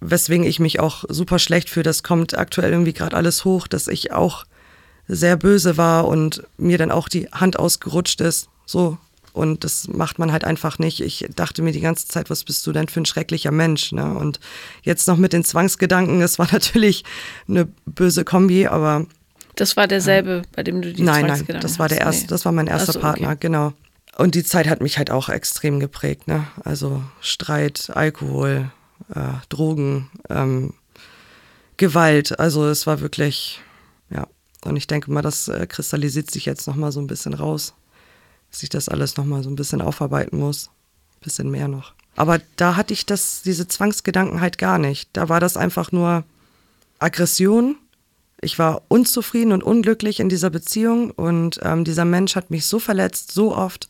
[0.00, 1.84] weswegen ich mich auch super schlecht fühle.
[1.84, 4.44] Das kommt aktuell irgendwie gerade alles hoch, dass ich auch
[5.08, 8.48] sehr böse war und mir dann auch die Hand ausgerutscht ist.
[8.66, 8.98] So.
[9.32, 11.00] Und das macht man halt einfach nicht.
[11.00, 13.92] Ich dachte mir die ganze Zeit, was bist du denn für ein schrecklicher Mensch?
[13.92, 14.14] Ne?
[14.14, 14.40] Und
[14.82, 17.04] jetzt noch mit den Zwangsgedanken, es war natürlich
[17.48, 19.06] eine böse Kombi, aber.
[19.56, 22.28] Das war derselbe, bei dem du die nein, Zwangsgedanken Nein, das war der erste, nee.
[22.28, 23.38] das war mein erster so, Partner, okay.
[23.40, 23.72] genau.
[24.16, 26.48] Und die Zeit hat mich halt auch extrem geprägt, ne?
[26.64, 28.72] Also Streit, Alkohol,
[29.14, 30.74] äh, Drogen, ähm,
[31.76, 32.38] Gewalt.
[32.38, 33.60] Also es war wirklich,
[34.10, 34.26] ja.
[34.64, 37.74] Und ich denke mal, das äh, kristallisiert sich jetzt nochmal so ein bisschen raus,
[38.50, 40.70] dass ich das alles nochmal so ein bisschen aufarbeiten muss.
[41.20, 41.94] Bisschen mehr noch.
[42.16, 45.08] Aber da hatte ich das, diese Zwangsgedanken halt gar nicht.
[45.12, 46.24] Da war das einfach nur
[46.98, 47.76] Aggression.
[48.40, 52.78] Ich war unzufrieden und unglücklich in dieser Beziehung und ähm, dieser Mensch hat mich so
[52.78, 53.88] verletzt, so oft.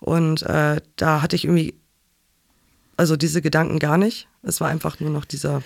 [0.00, 1.74] Und äh, da hatte ich irgendwie
[2.98, 4.28] also diese Gedanken gar nicht.
[4.42, 5.62] Es war einfach nur noch dieser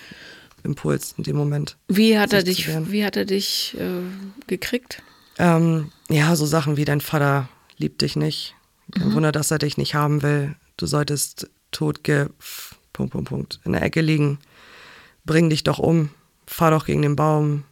[0.63, 1.77] Impuls in dem Moment.
[1.87, 4.01] Wie hat er dich, wie hat er dich äh,
[4.47, 5.01] gekriegt?
[5.37, 8.55] Ähm, ja, so Sachen wie dein Vater liebt dich nicht.
[8.91, 9.15] Kein mhm.
[9.15, 10.55] Wunder, dass er dich nicht haben will.
[10.77, 12.27] Du solltest tot ge
[12.93, 14.37] Punkt, Punkt, Punkt, in der Ecke liegen.
[15.25, 16.11] Bring dich doch um.
[16.45, 17.63] Fahr doch gegen den Baum.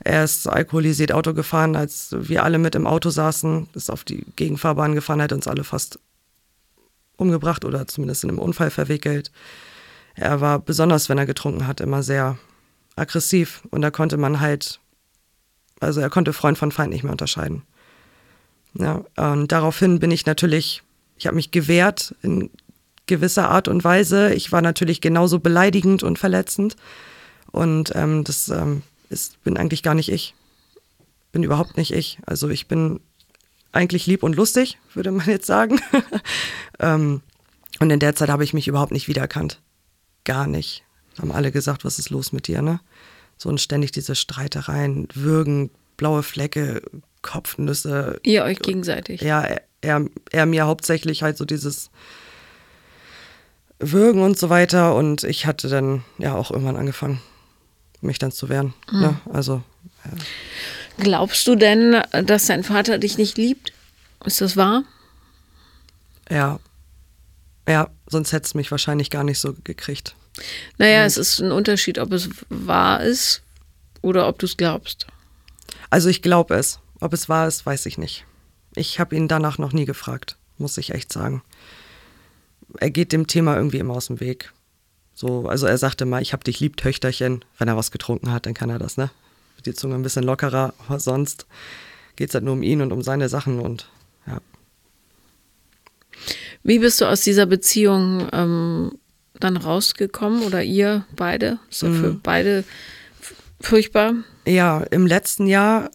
[0.00, 4.26] Er ist alkoholisiert Auto gefahren, als wir alle mit im Auto saßen, ist auf die
[4.36, 5.98] Gegenfahrbahn gefahren, hat uns alle fast
[7.16, 9.30] umgebracht oder zumindest in einem Unfall verwickelt.
[10.14, 12.38] Er war besonders, wenn er getrunken hat, immer sehr
[12.96, 14.80] aggressiv und da konnte man halt,
[15.80, 17.62] also er konnte Freund von Feind nicht mehr unterscheiden.
[18.74, 20.82] Ja, und daraufhin bin ich natürlich,
[21.16, 22.50] ich habe mich gewehrt in
[23.06, 24.32] gewisser Art und Weise.
[24.34, 26.76] Ich war natürlich genauso beleidigend und verletzend
[27.52, 30.34] und ähm, das ähm, ist, bin eigentlich gar nicht ich.
[31.30, 32.18] Bin überhaupt nicht ich.
[32.26, 33.00] Also ich bin
[33.74, 35.80] eigentlich lieb und lustig, würde man jetzt sagen.
[36.78, 37.20] ähm,
[37.80, 39.60] und in der Zeit habe ich mich überhaupt nicht wiedererkannt.
[40.24, 40.84] Gar nicht.
[41.18, 42.80] Haben alle gesagt, was ist los mit dir, ne?
[43.36, 46.82] So und ständig diese Streitereien, Würgen, blaue Flecke,
[47.22, 48.20] Kopfnüsse.
[48.22, 49.20] Ihr euch gegenseitig.
[49.22, 49.44] Ja,
[49.80, 51.90] er, er mir hauptsächlich halt so dieses
[53.80, 54.94] Würgen und so weiter.
[54.94, 57.20] Und ich hatte dann ja auch irgendwann angefangen,
[58.00, 58.72] mich dann zu wehren.
[58.90, 59.00] Mhm.
[59.00, 59.20] Ne?
[59.32, 59.62] Also.
[60.04, 60.12] Ja.
[60.98, 63.72] Glaubst du denn, dass dein Vater dich nicht liebt?
[64.24, 64.84] Ist das wahr?
[66.30, 66.60] Ja.
[67.68, 70.14] Ja, sonst hätte es mich wahrscheinlich gar nicht so gekriegt.
[70.78, 71.04] Naja, ja.
[71.04, 73.42] es ist ein Unterschied, ob es wahr ist
[74.02, 75.06] oder ob du es glaubst.
[75.90, 76.80] Also ich glaube es.
[77.00, 78.24] Ob es wahr ist, weiß ich nicht.
[78.74, 81.42] Ich habe ihn danach noch nie gefragt, muss ich echt sagen.
[82.78, 84.52] Er geht dem Thema irgendwie immer aus dem Weg.
[85.14, 87.44] So, also er sagte mal, ich hab dich lieb, Töchterchen.
[87.58, 89.10] Wenn er was getrunken hat, dann kann er das, ne?
[89.66, 91.46] Die Zunge ein bisschen lockerer, aber sonst
[92.16, 93.88] geht es halt nur um ihn und um seine Sachen und
[94.26, 94.38] ja.
[96.62, 98.92] Wie bist du aus dieser Beziehung ähm,
[99.40, 101.58] dann rausgekommen oder ihr beide?
[101.70, 102.20] Ist ja für mhm.
[102.22, 102.64] beide
[103.60, 104.14] furchtbar?
[104.46, 105.90] Ja, im letzten Jahr,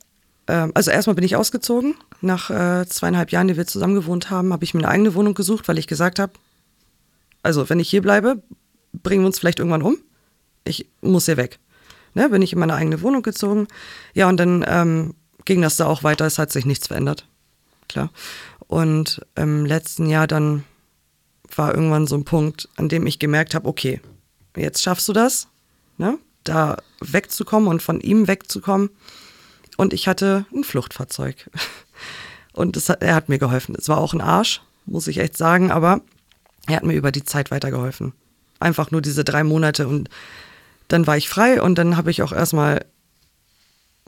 [0.48, 1.96] äh, also erstmal bin ich ausgezogen.
[2.22, 5.34] Nach äh, zweieinhalb Jahren, die wir zusammen gewohnt haben, habe ich mir eine eigene Wohnung
[5.34, 6.34] gesucht, weil ich gesagt habe,
[7.42, 8.42] also wenn ich hier bleibe,
[8.92, 9.98] bringen wir uns vielleicht irgendwann um.
[10.66, 11.60] Ich muss hier weg.
[12.14, 13.68] Ne, bin ich in meine eigene Wohnung gezogen.
[14.14, 16.26] Ja, und dann ähm, ging das da auch weiter.
[16.26, 17.28] Es hat sich nichts verändert.
[17.88, 18.10] Klar.
[18.68, 20.64] Und im letzten Jahr dann
[21.56, 24.02] war irgendwann so ein Punkt, an dem ich gemerkt habe, okay,
[24.56, 25.48] jetzt schaffst du das,
[25.98, 26.20] ne?
[26.44, 28.90] da wegzukommen und von ihm wegzukommen.
[29.78, 31.50] Und ich hatte ein Fluchtfahrzeug.
[32.52, 33.76] Und hat, er hat mir geholfen.
[33.78, 36.02] Es war auch ein Arsch, muss ich echt sagen, aber
[36.68, 38.12] er hat mir über die Zeit weitergeholfen.
[38.60, 40.10] Einfach nur diese drei Monate und
[40.90, 42.86] dann war ich frei und dann habe ich auch erstmal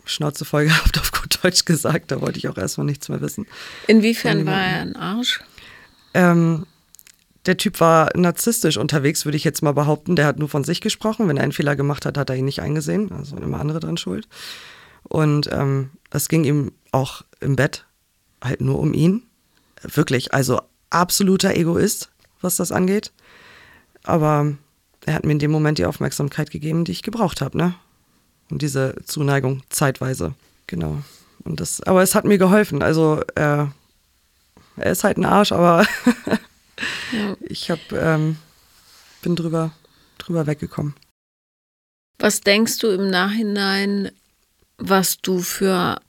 [0.04, 2.12] Schnauze voll gehabt, auf gut Deutsch gesagt.
[2.12, 3.48] Da wollte ich auch erstmal nichts mehr wissen.
[3.88, 5.40] Inwiefern war er ein Arsch?
[6.14, 6.66] Ähm,
[7.46, 10.16] der Typ war narzisstisch unterwegs, würde ich jetzt mal behaupten.
[10.16, 11.28] Der hat nur von sich gesprochen.
[11.28, 13.12] Wenn er einen Fehler gemacht hat, hat er ihn nicht eingesehen.
[13.12, 14.28] Also immer andere dran schuld.
[15.04, 17.86] Und ähm, es ging ihm auch im Bett
[18.44, 19.24] halt nur um ihn.
[19.82, 23.12] Wirklich, also absoluter Egoist, was das angeht.
[24.04, 24.54] Aber
[25.06, 27.76] er hat mir in dem Moment die Aufmerksamkeit gegeben, die ich gebraucht habe, ne?
[28.50, 30.34] Und diese Zuneigung zeitweise,
[30.68, 31.02] genau.
[31.44, 32.84] Und das, aber es hat mir geholfen.
[32.84, 33.66] Also äh,
[34.78, 35.86] er ist halt ein Arsch, aber
[37.12, 37.36] Ja.
[37.42, 38.38] Ich hab, ähm,
[39.22, 39.72] bin drüber,
[40.18, 40.96] drüber weggekommen.
[42.20, 44.12] Was denkst du im Nachhinein,
[44.78, 46.00] was du für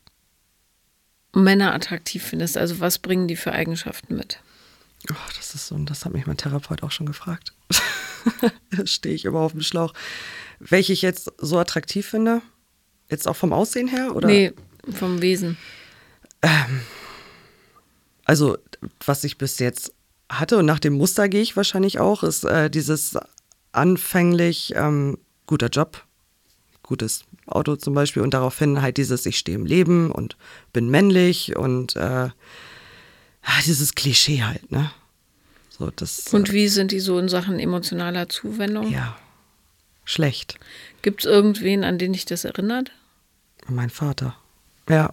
[1.35, 2.57] Männer attraktiv findest?
[2.57, 4.41] Also was bringen die für Eigenschaften mit?
[5.11, 7.55] Oh, das ist so, und das hat mich mein Therapeut auch schon gefragt.
[8.85, 9.93] stehe ich immer auf dem Schlauch.
[10.59, 12.43] Welche ich jetzt so attraktiv finde?
[13.09, 14.15] Jetzt auch vom Aussehen her?
[14.15, 14.29] Oder?
[14.29, 14.53] Nee,
[14.91, 15.57] vom Wesen.
[16.43, 16.81] Ähm,
[18.25, 18.59] also,
[19.05, 19.93] was ich bis jetzt
[20.29, 23.19] hatte und nach dem Muster gehe ich wahrscheinlich auch, ist äh, dieses
[23.73, 26.05] anfänglich ähm, guter Job,
[26.83, 30.37] gutes Auto zum Beispiel und daraufhin halt dieses ich stehe im Leben und
[30.73, 32.31] bin männlich und äh,
[33.67, 34.91] dieses Klischee halt, ne?
[35.83, 38.89] So, das, und äh, wie sind die so in Sachen emotionaler Zuwendung?
[38.93, 39.19] Ja,
[40.05, 40.61] schlecht.
[41.03, 42.93] Gibt es irgendwen, an den dich das erinnert?
[43.67, 44.37] Mein Vater.
[44.89, 45.13] Ja,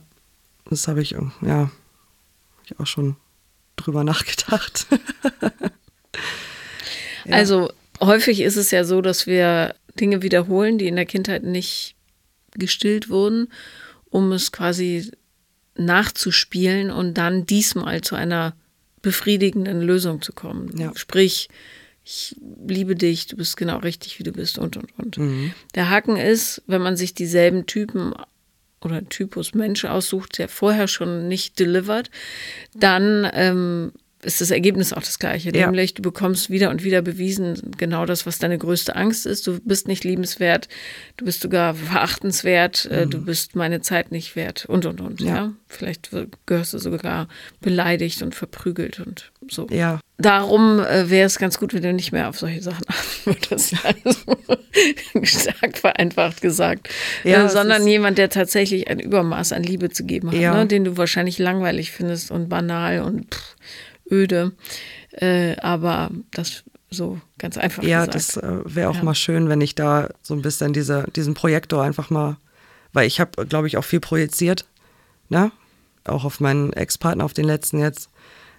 [0.70, 1.72] das habe ich, ja,
[2.66, 3.16] ich auch schon
[3.78, 4.86] drüber nachgedacht.
[7.26, 7.34] ja.
[7.34, 11.96] Also häufig ist es ja so, dass wir Dinge wiederholen, die in der Kindheit nicht
[12.54, 13.52] gestillt wurden,
[14.12, 15.12] um es quasi
[15.74, 18.54] nachzuspielen und dann diesmal zu einer
[19.02, 20.78] befriedigenden Lösung zu kommen.
[20.78, 20.92] Ja.
[20.96, 21.50] Sprich,
[22.04, 22.36] ich
[22.68, 25.18] liebe dich, du bist genau richtig, wie du bist und und und.
[25.18, 25.54] Mhm.
[25.76, 28.14] Der Haken ist, wenn man sich dieselben Typen
[28.82, 32.10] oder Typus Mensch aussucht, der vorher schon nicht delivert,
[32.74, 35.56] dann ähm, ist das Ergebnis auch das gleiche.
[35.56, 35.68] Ja.
[35.68, 39.48] Nämlich, du bekommst wieder und wieder bewiesen, genau das, was deine größte Angst ist.
[39.48, 40.68] Du bist nicht liebenswert,
[41.16, 43.12] du bist sogar verachtenswert, äh, mhm.
[43.12, 45.22] du bist meine Zeit nicht wert und und und.
[45.22, 45.36] Ja.
[45.36, 45.54] ja?
[45.68, 46.10] Vielleicht
[46.46, 47.30] gehörst du sogar
[47.62, 49.68] beleidigt und verprügelt und so.
[49.70, 50.00] Ja.
[50.18, 52.84] Darum äh, wäre es ganz gut, wenn du nicht mehr auf solche Sachen
[53.26, 53.76] antwortest.
[53.86, 54.20] Also,
[55.24, 56.90] stark vereinfacht gesagt.
[57.24, 60.54] Ja, äh, sondern jemand, der tatsächlich ein Übermaß an Liebe zu geben hat, ja.
[60.54, 60.66] ne?
[60.66, 63.56] den du wahrscheinlich langweilig findest und banal und pff,
[64.12, 64.54] öde.
[65.12, 68.16] Äh, aber das so ganz einfach ja, gesagt.
[68.16, 69.04] das äh, wäre auch ja.
[69.04, 72.38] mal schön, wenn ich da so ein bisschen diese, diesen Projektor einfach mal,
[72.94, 74.66] weil ich habe, glaube ich, auch viel projiziert,
[75.30, 75.52] ne?
[76.06, 78.10] Auch auf meinen Ex-Partner, auf den letzten jetzt,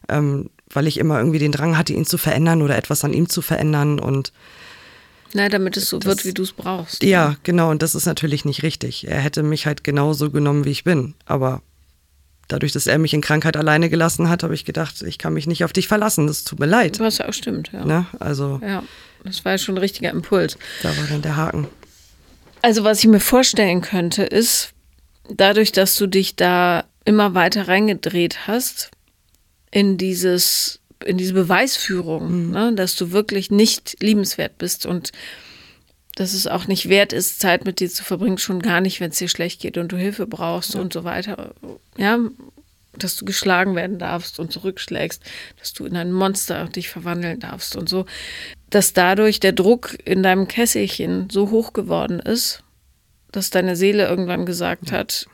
[0.08, 3.28] ähm, weil ich immer irgendwie den Drang hatte, ihn zu verändern oder etwas an ihm
[3.28, 4.32] zu verändern und
[5.32, 7.02] na, damit es so das, wird, wie du es brauchst.
[7.04, 9.06] Ja, genau, und das ist natürlich nicht richtig.
[9.06, 11.62] Er hätte mich halt genauso genommen, wie ich bin, aber
[12.52, 15.46] dadurch, dass er mich in Krankheit alleine gelassen hat, habe ich gedacht, ich kann mich
[15.46, 16.26] nicht auf dich verlassen.
[16.26, 17.00] Das tut mir leid.
[17.00, 17.84] Was ja auch stimmt, ja.
[17.84, 18.06] Ne?
[18.18, 18.82] Also, ja,
[19.24, 20.58] das war ja schon ein richtiger Impuls.
[20.82, 21.68] Da war dann der Haken.
[22.62, 24.72] Also, was ich mir vorstellen könnte, ist,
[25.28, 28.90] dadurch, dass du dich da immer weiter reingedreht hast
[29.70, 32.50] in dieses in diese Beweisführung, mhm.
[32.50, 35.12] ne, dass du wirklich nicht liebenswert bist und
[36.20, 39.11] dass es auch nicht wert ist, Zeit mit dir zu verbringen, schon gar nicht, wenn
[39.11, 40.80] es dir schlecht geht und du Hilfe brauchst ja.
[40.83, 41.54] und so weiter.
[41.96, 42.18] Ja,
[42.92, 45.22] dass du geschlagen werden darfst und zurückschlägst,
[45.59, 48.04] dass du in ein Monster dich verwandeln darfst und so.
[48.68, 52.62] Dass dadurch der Druck in deinem Kesselchen so hoch geworden ist,
[53.33, 54.98] dass deine Seele irgendwann gesagt ja.
[54.98, 55.26] hat,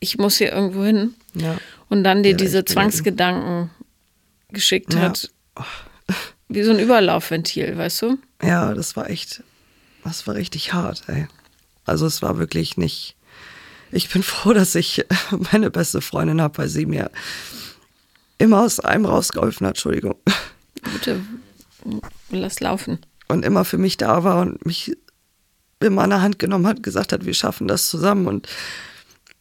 [0.00, 1.12] ich muss hier irgendwo hin.
[1.34, 1.58] Ja.
[1.90, 3.68] Und dann dir diese Zwangsgedanken
[4.48, 5.30] geschickt hat.
[6.48, 8.18] Wie so ein Überlaufventil, weißt du?
[8.42, 9.42] Ja, das war echt,
[10.04, 11.26] das war richtig hart, ey.
[11.84, 13.16] Also es war wirklich nicht.
[13.90, 15.04] Ich bin froh, dass ich
[15.52, 17.10] meine beste Freundin habe, weil sie mir
[18.38, 20.16] immer aus einem rausgeholfen hat, Entschuldigung.
[20.92, 21.20] Bitte,
[22.30, 23.00] lass laufen.
[23.26, 24.96] Und immer für mich da war und mich
[25.80, 28.26] immer an der Hand genommen hat, gesagt hat, wir schaffen das zusammen.
[28.26, 28.48] Und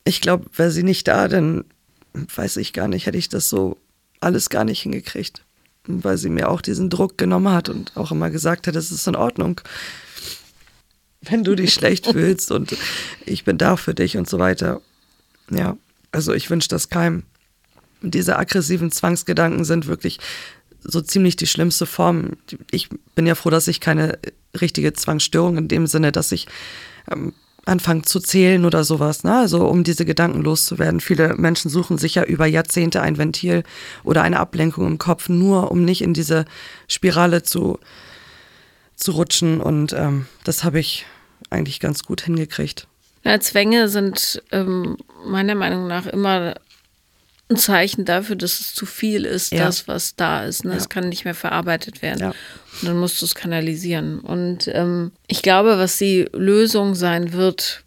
[0.04, 1.64] ich glaube, wäre sie nicht da, dann
[2.14, 3.78] weiß ich gar nicht, hätte ich das so
[4.20, 5.44] alles gar nicht hingekriegt
[5.88, 9.08] weil sie mir auch diesen Druck genommen hat und auch immer gesagt hat, es ist
[9.08, 9.62] in Ordnung,
[11.22, 12.76] wenn du dich schlecht fühlst und
[13.26, 14.82] ich bin da für dich und so weiter.
[15.50, 15.78] Ja,
[16.12, 17.24] also ich wünsche das keinem.
[18.02, 20.20] Diese aggressiven Zwangsgedanken sind wirklich
[20.84, 22.34] so ziemlich die schlimmste Form.
[22.72, 24.20] Ich bin ja froh, dass ich keine
[24.60, 26.48] richtige Zwangsstörung in dem Sinne, dass ich
[27.12, 27.34] ähm,
[27.68, 29.38] anfangen zu zählen oder sowas, ne?
[29.38, 31.00] Also um diese Gedanken loszuwerden.
[31.00, 33.64] Viele Menschen suchen sich ja über Jahrzehnte ein Ventil
[34.04, 36.46] oder eine Ablenkung im Kopf, nur um nicht in diese
[36.88, 37.80] Spirale zu,
[38.96, 39.62] zu rutschen.
[39.62, 41.06] Und ähm, das habe ich
[41.50, 42.88] eigentlich ganz gut hingekriegt.
[43.24, 46.56] Ja, Zwänge sind ähm, meiner Meinung nach immer
[47.50, 49.66] ein Zeichen dafür, dass es zu viel ist, ja.
[49.66, 50.66] das, was da ist.
[50.66, 50.72] Ne?
[50.72, 50.78] Ja.
[50.78, 52.20] Es kann nicht mehr verarbeitet werden.
[52.20, 52.30] Ja.
[52.30, 54.20] Und dann musst du es kanalisieren.
[54.20, 57.84] Und ähm, ich glaube, was die Lösung sein wird,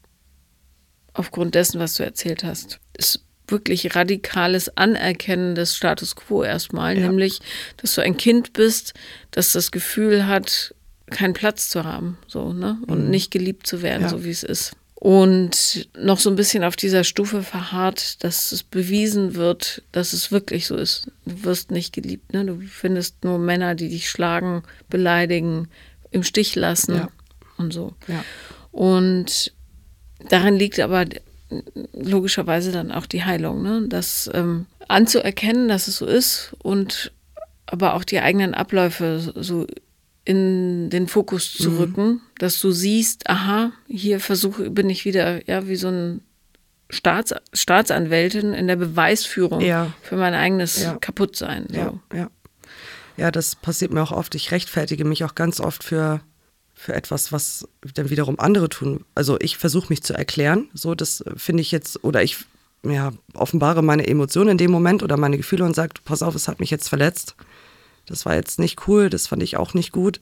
[1.12, 6.94] aufgrund dessen, was du erzählt hast, ist wirklich radikales Anerkennen des Status quo erstmal.
[6.94, 7.40] Nämlich,
[7.76, 8.94] dass du ein Kind bist,
[9.30, 10.74] das das Gefühl hat,
[11.10, 12.78] keinen Platz zu haben, so, ne?
[12.86, 13.10] Und mhm.
[13.10, 17.04] nicht geliebt zu werden, so wie es ist und noch so ein bisschen auf dieser
[17.04, 21.10] Stufe verharrt, dass es bewiesen wird, dass es wirklich so ist.
[21.24, 22.44] Du wirst nicht geliebt, ne?
[22.44, 25.68] Du findest nur Männer, die dich schlagen, beleidigen,
[26.10, 27.08] im Stich lassen ja.
[27.56, 27.94] und so.
[28.08, 28.22] Ja.
[28.72, 29.54] Und
[30.28, 31.06] darin liegt aber
[31.94, 33.86] logischerweise dann auch die Heilung, ne?
[33.88, 37.10] Das ähm, anzuerkennen, dass es so ist und
[37.64, 39.66] aber auch die eigenen Abläufe so
[40.30, 41.78] in den Fokus zu mhm.
[41.78, 46.20] rücken, dass du siehst, aha, hier versuche, bin ich wieder, ja, wie so ein
[46.88, 49.92] Staats, Staatsanwältin in der Beweisführung ja.
[50.02, 50.94] für mein eigenes ja.
[51.00, 51.66] Kaputtsein.
[51.68, 51.76] So.
[51.76, 52.30] Ja, ja.
[53.16, 54.36] ja, das passiert mir auch oft.
[54.36, 56.20] Ich rechtfertige mich auch ganz oft für,
[56.74, 59.04] für etwas, was dann wiederum andere tun.
[59.16, 62.36] Also ich versuche mich zu erklären, so das finde ich jetzt, oder ich
[62.84, 66.46] ja, offenbare meine Emotionen in dem Moment oder meine Gefühle und sage, pass auf, es
[66.46, 67.34] hat mich jetzt verletzt
[68.10, 70.20] das war jetzt nicht cool, das fand ich auch nicht gut.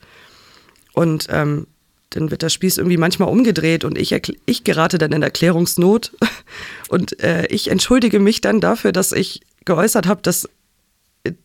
[0.92, 1.66] Und ähm,
[2.10, 4.14] dann wird der Spieß irgendwie manchmal umgedreht und ich,
[4.46, 6.12] ich gerate dann in Erklärungsnot
[6.88, 10.48] und äh, ich entschuldige mich dann dafür, dass ich geäußert habe, dass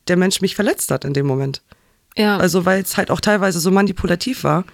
[0.08, 1.62] der Mensch mich verletzt hat in dem Moment.
[2.16, 2.38] Ja.
[2.38, 4.66] Also weil es halt auch teilweise so manipulativ war,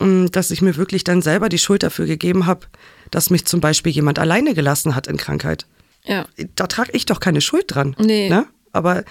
[0.00, 2.66] mm, dass ich mir wirklich dann selber die Schuld dafür gegeben habe,
[3.10, 5.66] dass mich zum Beispiel jemand alleine gelassen hat in Krankheit.
[6.04, 6.26] Ja.
[6.56, 7.94] Da trage ich doch keine Schuld dran.
[7.98, 8.28] Nee.
[8.28, 8.46] Ne?
[8.72, 9.04] Aber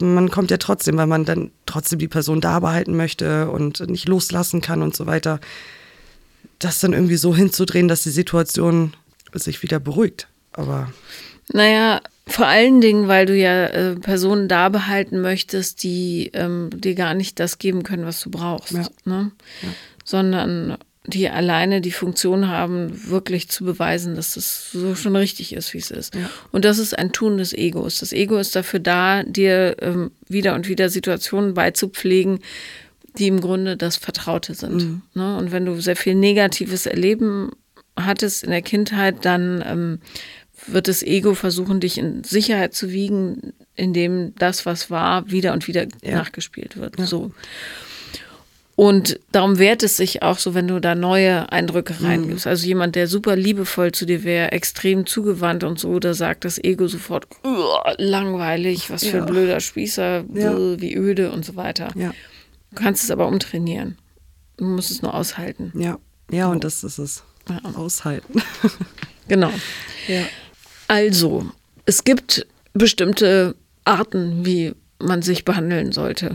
[0.00, 4.08] man kommt ja trotzdem, weil man dann trotzdem die Person da behalten möchte und nicht
[4.08, 5.40] loslassen kann und so weiter.
[6.58, 8.94] Das dann irgendwie so hinzudrehen, dass die Situation
[9.32, 10.28] sich wieder beruhigt.
[10.52, 10.92] Aber.
[11.52, 16.94] Naja, Vor allen Dingen, weil du ja äh, Personen da behalten möchtest, die ähm, dir
[16.94, 18.72] gar nicht das geben können, was du brauchst.
[18.72, 18.86] Ja.
[19.04, 19.32] Ne?
[19.62, 19.68] Ja.
[20.04, 25.72] Sondern die alleine die Funktion haben, wirklich zu beweisen, dass das so schon richtig ist,
[25.72, 26.14] wie es ist.
[26.14, 26.28] Ja.
[26.52, 28.00] Und das ist ein Tun des Egos.
[28.00, 32.40] Das Ego ist dafür da, dir ähm, wieder und wieder Situationen beizupflegen,
[33.18, 35.00] die im Grunde das Vertraute sind.
[35.14, 35.36] Ne?
[35.38, 37.50] Und wenn du sehr viel negatives Erleben
[37.96, 39.98] hattest in der Kindheit, dann ähm,
[40.66, 45.66] wird das Ego versuchen, dich in Sicherheit zu wiegen, indem das, was war, wieder und
[45.66, 46.16] wieder Ja.
[46.18, 46.96] nachgespielt wird.
[47.06, 47.32] So.
[48.80, 52.46] Und darum wehrt es sich auch so, wenn du da neue Eindrücke reingibst.
[52.46, 56.56] Also jemand, der super liebevoll zu dir wäre, extrem zugewandt und so, da sagt das
[56.56, 59.30] Ego sofort, "Uah, langweilig, was für ein Ja.
[59.30, 60.80] blöder Spießer, Ja.
[60.80, 61.88] wie öde und so weiter.
[61.94, 62.14] Ja,
[62.70, 63.98] Du kannst es aber umtrainieren.
[64.56, 65.72] Du musst es nur aushalten.
[65.74, 65.98] ja,
[66.30, 67.22] ja, und das ist es.
[67.74, 68.40] Aushalten.
[69.28, 69.50] Genau.
[70.08, 70.22] Ja.
[70.88, 71.44] Also,
[71.84, 76.30] es gibt bestimmte Arten, wie man sich behandeln sollte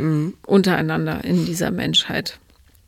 [0.46, 2.40] untereinander in dieser Menschheit.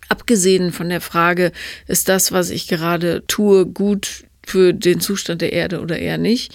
[0.09, 1.51] Abgesehen von der Frage,
[1.87, 6.53] ist das, was ich gerade tue, gut für den Zustand der Erde oder eher nicht,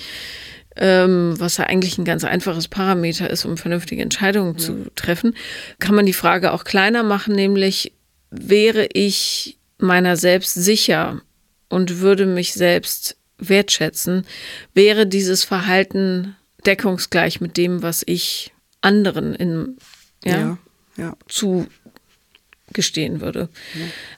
[0.76, 5.34] ähm, was ja eigentlich ein ganz einfaches Parameter ist, um vernünftige Entscheidungen zu treffen,
[5.78, 7.92] kann man die Frage auch kleiner machen, nämlich
[8.30, 11.20] wäre ich meiner selbst sicher
[11.68, 14.24] und würde mich selbst wertschätzen,
[14.72, 18.51] wäre dieses Verhalten deckungsgleich mit dem, was ich
[18.82, 19.76] anderen in,
[20.24, 20.58] ja, Ja,
[20.96, 21.16] ja.
[21.28, 23.48] zugestehen würde.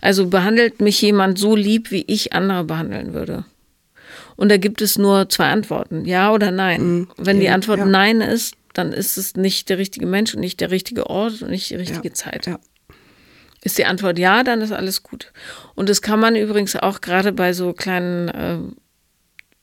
[0.01, 3.45] Also behandelt mich jemand so lieb, wie ich andere behandeln würde.
[4.37, 7.07] Und da gibt es nur zwei Antworten, ja oder nein.
[7.17, 7.87] Wenn die Antwort ja.
[7.87, 11.51] nein ist, dann ist es nicht der richtige Mensch und nicht der richtige Ort und
[11.51, 12.15] nicht die richtige ja.
[12.15, 12.47] Zeit.
[12.47, 12.59] Ja.
[13.63, 15.33] Ist die Antwort ja, dann ist alles gut.
[15.75, 18.59] Und das kann man übrigens auch gerade bei so kleinen äh,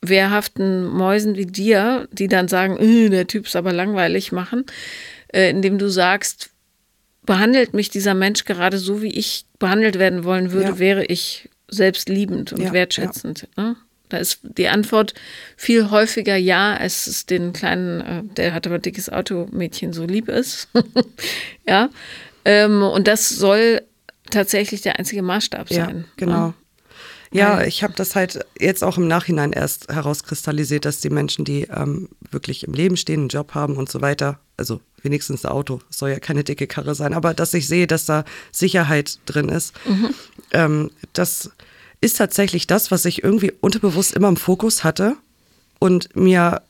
[0.02, 4.66] wehrhaften Mäusen wie dir, die dann sagen, "Äh, der Typ ist aber langweilig machen,
[5.34, 6.50] äh, indem du sagst,
[7.24, 10.80] behandelt mich dieser Mensch gerade so, wie ich behandelt werden wollen würde, Ja.
[10.80, 13.48] wäre ich selbstliebend und Ja, wertschätzend.
[13.56, 13.76] Ne?
[14.10, 15.14] Da ist die Antwort
[15.56, 20.04] viel häufiger ja, als es den kleinen, äh, der hat aber dickes Auto, Mädchen so
[20.06, 20.68] lieb ist.
[21.68, 21.90] ja.
[22.44, 23.82] Ähm, und das soll
[24.32, 26.06] tatsächlich der einzige Maßstab Ja, sein.
[26.18, 26.48] genau.
[26.48, 26.54] Ne?
[27.34, 31.64] Ja, ich habe das halt jetzt auch im Nachhinein erst herauskristallisiert, dass die Menschen, die
[31.64, 35.80] ähm, wirklich im Leben stehen, einen Job haben und so weiter, also wenigstens ein Auto,
[35.90, 39.74] soll ja keine dicke Karre sein, aber dass ich sehe, dass da Sicherheit drin ist,
[40.52, 41.52] ähm, das
[42.02, 45.16] ist tatsächlich das, was ich irgendwie unterbewusst immer im Fokus hatte
[45.80, 46.62] und mir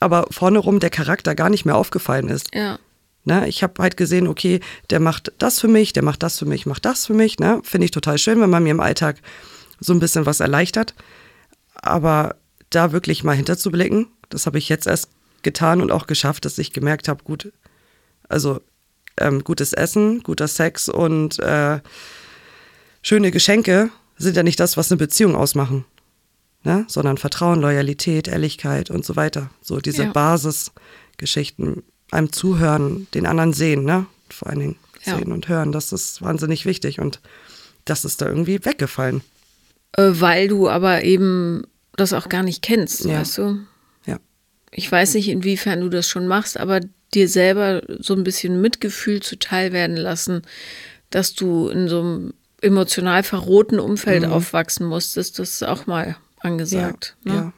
[0.00, 2.54] aber vorne rum der Charakter gar nicht mehr aufgefallen ist.
[2.54, 2.78] Ja.
[3.24, 6.46] Ne, ich habe halt gesehen, okay, der macht das für mich, der macht das für
[6.46, 7.40] mich, macht das für mich.
[7.40, 7.60] Ne?
[7.64, 9.16] Finde ich total schön, wenn man mir im Alltag
[9.80, 10.94] so ein bisschen was erleichtert.
[11.74, 12.36] Aber
[12.70, 15.10] da wirklich mal hinterzublicken, das habe ich jetzt erst
[15.42, 17.52] getan und auch geschafft, dass ich gemerkt habe, gut,
[18.28, 18.60] also
[19.18, 21.80] ähm, gutes Essen, guter Sex und äh,
[23.02, 25.84] schöne Geschenke sind ja nicht das, was eine Beziehung ausmachen.
[26.64, 26.84] Ne?
[26.88, 29.50] Sondern Vertrauen, Loyalität, Ehrlichkeit und so weiter.
[29.62, 30.12] So diese Ja.
[30.12, 34.06] Basisgeschichten, einem zuhören, den anderen sehen, ne?
[34.30, 35.16] Vor allen Dingen Ja.
[35.16, 37.20] sehen und hören, das ist wahnsinnig wichtig und
[37.84, 39.22] das ist da irgendwie weggefallen.
[39.96, 41.64] Äh, weil du aber eben
[41.96, 43.20] das auch gar nicht kennst, Ja.
[43.20, 43.58] weißt du?
[44.06, 44.18] Ja.
[44.70, 46.80] Ich weiß nicht, inwiefern du das schon machst, aber
[47.14, 50.42] dir selber so ein bisschen Mitgefühl zuteil werden lassen,
[51.10, 57.16] dass du in so einem emotional verrohten Umfeld aufwachsen musstest, das ist auch mal angesagt.
[57.24, 57.30] Mhm.
[57.30, 57.40] Ja, ne?
[57.40, 57.52] ja.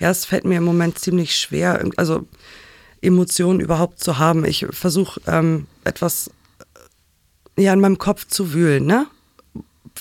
[0.00, 2.26] ja, es fällt mir im Moment ziemlich schwer, also
[3.00, 4.44] Emotionen überhaupt zu haben.
[4.44, 6.30] Ich versuche ähm, etwas
[7.56, 9.06] äh, ja, in meinem Kopf zu wühlen, ne?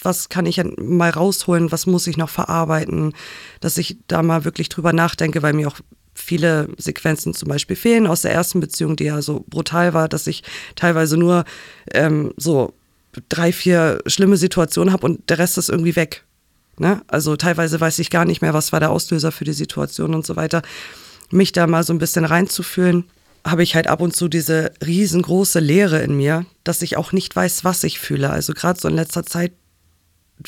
[0.04, 3.14] Was kann ich mal rausholen, was muss ich noch verarbeiten,
[3.62, 5.80] dass ich da mal wirklich drüber nachdenke, weil mir auch
[6.14, 10.28] viele Sequenzen zum Beispiel fehlen aus der ersten Beziehung, die ja so brutal war, dass
[10.28, 10.44] ich
[10.76, 11.46] teilweise nur
[11.94, 12.74] ähm, so
[13.30, 16.24] drei, vier schlimme Situationen habe und der Rest ist irgendwie weg.
[16.78, 17.02] Ne?
[17.08, 20.26] Also teilweise weiß ich gar nicht mehr, was war der Auslöser für die Situation und
[20.26, 20.62] so weiter.
[21.30, 23.06] Mich da mal so ein bisschen reinzufühlen,
[23.46, 27.36] habe ich halt ab und zu diese riesengroße Leere in mir, dass ich auch nicht
[27.36, 28.30] weiß, was ich fühle.
[28.30, 29.52] Also gerade so in letzter Zeit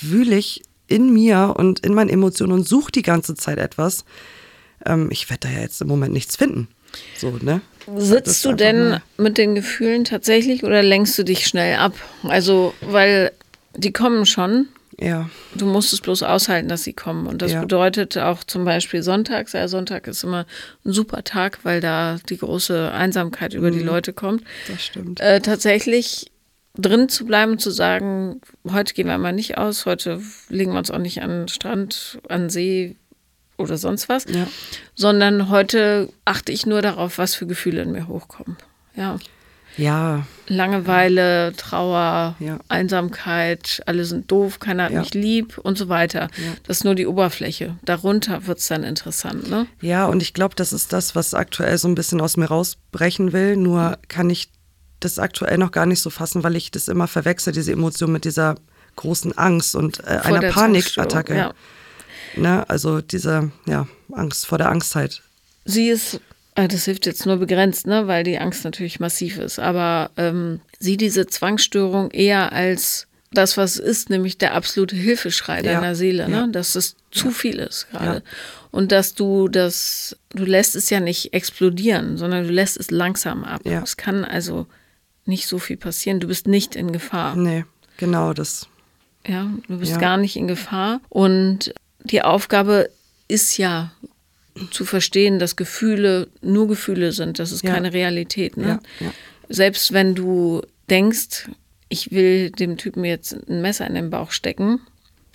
[0.04, 4.06] wühle ich in mir und in meinen Emotionen und suche die ganze Zeit etwas.
[4.86, 6.68] Ähm, ich werde da ja jetzt im Moment nichts finden.
[7.18, 7.62] So, ne?
[7.98, 11.94] Sitzt du denn mal- mit den Gefühlen tatsächlich oder lenkst du dich schnell ab?
[12.24, 13.32] Also, weil
[13.76, 14.68] die kommen schon.
[14.98, 17.28] Ja, Du musst es bloß aushalten, dass sie kommen.
[17.28, 17.60] Und das Ja.
[17.62, 19.52] bedeutet auch zum Beispiel sonntags.
[19.52, 20.46] Ja, Sonntag ist immer
[20.86, 23.74] ein super Tag, weil da die große Einsamkeit über Mhm.
[23.74, 24.44] die Leute kommt.
[24.70, 25.20] das stimmt.
[25.20, 26.32] Äh, tatsächlich
[26.78, 30.92] drin zu bleiben zu sagen, heute gehen wir mal nicht aus, heute legen wir uns
[30.92, 32.96] auch nicht an den Strand, an See,
[33.58, 34.48] oder sonst was, Ja.
[34.96, 38.58] sondern heute achte ich nur darauf, was für Gefühle in mir hochkommen.
[38.96, 39.18] Ja.
[39.78, 42.60] Ja, Langeweile, Trauer, Ja.
[42.70, 45.00] Einsamkeit, alle sind doof, keiner hat Ja.
[45.02, 46.30] mich lieb und so weiter.
[46.38, 46.54] Ja.
[46.66, 47.76] Das ist nur die Oberfläche.
[47.84, 49.68] Darunter wird es dann interessant, ne?
[49.82, 53.34] Ja, und ich glaube, das ist das, was aktuell so ein bisschen aus mir rausbrechen
[53.34, 53.58] will.
[53.58, 54.50] Nur kann ich
[55.06, 58.26] das aktuell noch gar nicht so fassen, weil ich das immer verwechsel, diese Emotion mit
[58.26, 58.56] dieser
[58.96, 61.36] großen Angst und äh, einer Panikattacke.
[61.36, 61.54] Ja.
[62.36, 62.68] Ne?
[62.70, 65.22] Also diese ja, Angst vor der Angstheit.
[65.66, 66.20] Sie ist,
[66.56, 70.62] äh, das hilft jetzt nur begrenzt, ne, weil die Angst natürlich massiv ist, aber ähm,
[70.80, 76.30] sie diese Zwangsstörung eher als das, was ist, nämlich der absolute Hilfeschrei Ja, deiner Seele,
[76.30, 76.38] ne?
[76.38, 76.48] ja.
[76.48, 78.18] dass es zu viel ist gerade.
[78.18, 78.22] Ja.
[78.72, 83.44] Und dass du das, du lässt es ja nicht explodieren, sondern du lässt es langsam
[83.44, 83.62] ab.
[83.66, 84.68] Es kann also
[85.26, 86.20] nicht so viel passieren.
[86.20, 87.36] Du bist nicht in Gefahr.
[87.36, 87.66] Nee,
[87.98, 88.68] genau das.
[89.28, 89.98] Ja, du bist Ja.
[90.00, 91.02] gar nicht in Gefahr.
[91.10, 91.74] Und
[92.04, 92.90] die Aufgabe
[93.28, 93.92] ist ja
[94.72, 97.40] zu verstehen, dass Gefühle nur Gefühle sind.
[97.40, 97.74] Das ist Ja.
[97.74, 98.56] keine Realität.
[98.58, 98.80] Ne?
[99.00, 99.12] Ja.
[99.50, 101.50] Selbst wenn du denkst,
[101.90, 104.80] ich will dem Typen jetzt ein Messer in den Bauch stecken,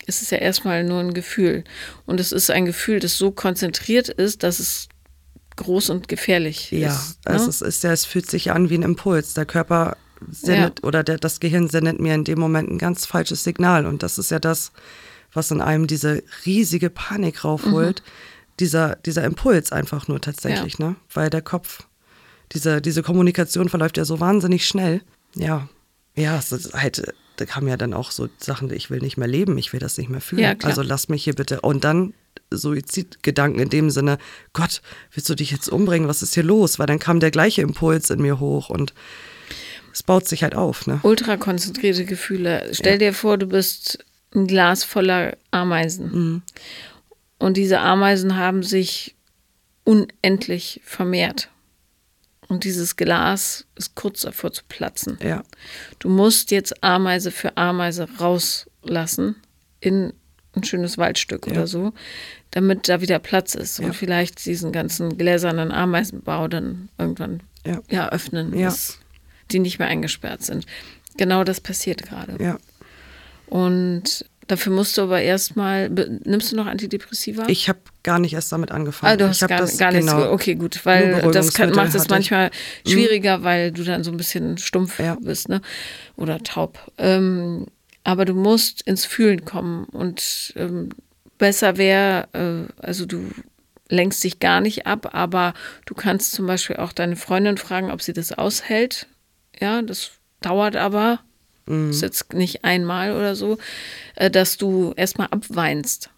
[0.07, 1.63] ist es ja erstmal nur ein Gefühl.
[2.05, 4.87] Und es ist ein Gefühl, das so konzentriert ist, dass es
[5.61, 7.19] groß und gefährlich Ja, ist.
[7.25, 7.49] also ne?
[7.49, 9.33] es ist ja, es fühlt sich ja an wie ein Impuls.
[9.33, 9.97] Der Körper
[10.29, 13.85] sendet oder der, das Gehirn sendet mir in dem Moment ein ganz falsches Signal.
[13.85, 14.71] Und das ist ja das,
[15.33, 18.03] was in einem diese riesige Panik raufholt.
[18.59, 20.95] Dieser, dieser Impuls einfach nur tatsächlich, ne?
[21.13, 21.87] Weil der Kopf,
[22.51, 25.01] diese, diese Kommunikation verläuft ja so wahnsinnig schnell.
[25.35, 25.67] Ja.
[26.15, 29.27] Ja, es ist halt, da kamen ja dann auch so Sachen, ich will nicht mehr
[29.29, 30.43] leben, ich will das nicht mehr fühlen.
[30.43, 31.61] Ja, also lass mich hier bitte.
[31.61, 32.13] Und dann
[32.51, 34.17] Suizidgedanken in dem Sinne,
[34.53, 34.81] Gott,
[35.13, 36.07] willst du dich jetzt umbringen?
[36.07, 36.79] Was ist hier los?
[36.79, 38.93] Weil dann kam der gleiche Impuls in mir hoch und
[39.93, 40.99] es baut sich halt auf, ne?
[41.03, 42.69] ultra konzentrierte Gefühle.
[42.71, 46.11] Stell dir vor, du bist ein Glas voller Ameisen.
[46.11, 46.41] Mhm.
[47.39, 49.15] Und diese Ameisen haben sich
[49.83, 51.49] unendlich vermehrt.
[52.47, 55.17] Und dieses Glas ist kurz davor zu platzen.
[55.23, 55.43] Ja,
[55.99, 59.35] Du musst jetzt Ameise für Ameise rauslassen
[59.79, 60.13] in
[60.55, 61.53] ein schönes Waldstück Ja.
[61.53, 61.93] oder so,
[62.51, 63.85] damit da wieder Platz ist Ja.
[63.85, 67.79] und vielleicht diesen ganzen gläsernen Ameisenbau dann irgendwann Ja.
[67.89, 68.65] ja, öffnen, Ja.
[68.65, 68.97] dass
[69.51, 70.65] die nicht mehr eingesperrt sind.
[71.17, 72.41] Genau das passiert gerade.
[72.43, 72.57] ja.
[73.47, 77.45] Und dafür musst du aber erstmal, nimmst du noch Antidepressiva?
[77.47, 79.13] Ich habe gar nicht erst damit angefangen.
[79.13, 80.09] Ah, du ich hast hab gar, das, gar nichts.
[80.11, 82.09] genau, Okay, gut, weil das kann, macht es ich.
[82.09, 82.49] manchmal
[82.87, 85.61] schwieriger, weil du dann so ein bisschen stumpf bist, ne?
[86.15, 86.79] Oder taub.
[86.97, 87.67] Ähm,
[88.03, 90.89] aber du musst ins Fühlen kommen und ähm,
[91.37, 93.29] besser wäre, äh, also du
[93.89, 95.53] lenkst dich gar nicht ab, aber
[95.85, 99.07] du kannst zum Beispiel auch deine Freundin fragen, ob sie das aushält.
[99.59, 101.19] Ja, das dauert aber.
[101.65, 101.91] Mhm.
[101.91, 103.57] Ist jetzt nicht einmal oder so,
[104.15, 106.09] äh, dass du erstmal abweinst.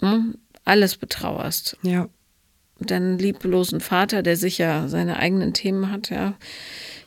[0.00, 0.34] Ne?
[0.64, 2.08] Alles betrauerst Ja,
[2.80, 6.34] deinen lieblosen Vater, der sicher seine eigenen Themen hat, ja.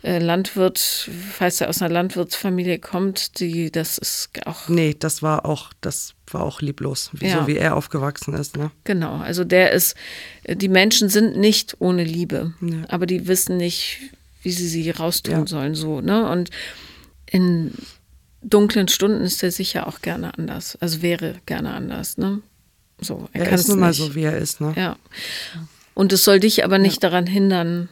[0.04, 0.80] Äh, Landwirt,
[1.32, 6.16] falls er aus einer Landwirtsfamilie kommt, die, das ist auch, nee, das war auch, das
[6.32, 7.42] war auch lieblos, wie, Ja.
[7.42, 8.72] so wie er aufgewachsen ist, ne?
[8.84, 9.96] genau, also der ist,
[10.48, 12.78] die Menschen sind nicht ohne Liebe, Ja.
[12.88, 14.00] aber die wissen nicht,
[14.42, 15.46] wie sie sie raustun Ja.
[15.48, 16.50] sollen, so, ne, und
[17.28, 17.72] in
[18.42, 22.42] dunklen Stunden ist er sicher auch gerne anders, also wäre gerne anders, ne,
[23.00, 24.74] so, er, Er kann ist nun mal so, wie er ist, ne?
[24.76, 24.96] Ja.
[25.94, 27.90] Und es soll dich aber nicht daran hindern,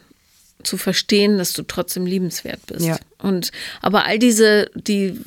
[0.62, 2.86] zu verstehen, dass du trotzdem liebenswert bist.
[2.86, 2.98] Ja.
[3.18, 3.50] Und
[3.82, 5.18] aber all diese, die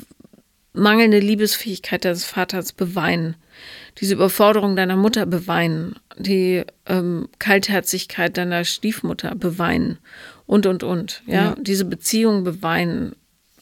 [0.73, 3.36] mangelnde Liebesfähigkeit deines Vaters beweinen,
[3.99, 9.99] diese Überforderung deiner Mutter beweinen, die ähm, Kaltherzigkeit deiner Stiefmutter beweinen
[10.47, 11.21] und und und.
[11.27, 11.55] Ja, Ja.
[11.59, 13.15] diese Beziehung beweinen,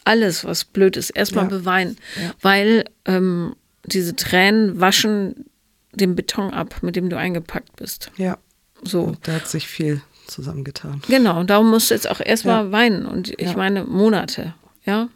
[0.05, 1.49] alles, was blöd ist, erstmal Ja.
[1.49, 2.31] beweinen, Ja.
[2.41, 3.55] weil ähm,
[3.85, 5.45] diese Tränen waschen
[5.93, 8.09] den Beton ab, mit dem du eingepackt bist.
[8.15, 8.37] Ja.
[8.83, 9.01] So.
[9.03, 10.01] Und da hat sich viel
[10.31, 11.01] zusammengetan.
[11.07, 13.05] Genau, und darum musst du jetzt auch erstmal weinen.
[13.05, 13.57] Und ich Ja.
[13.57, 14.53] meine, Monate,
[14.85, 15.09] ja?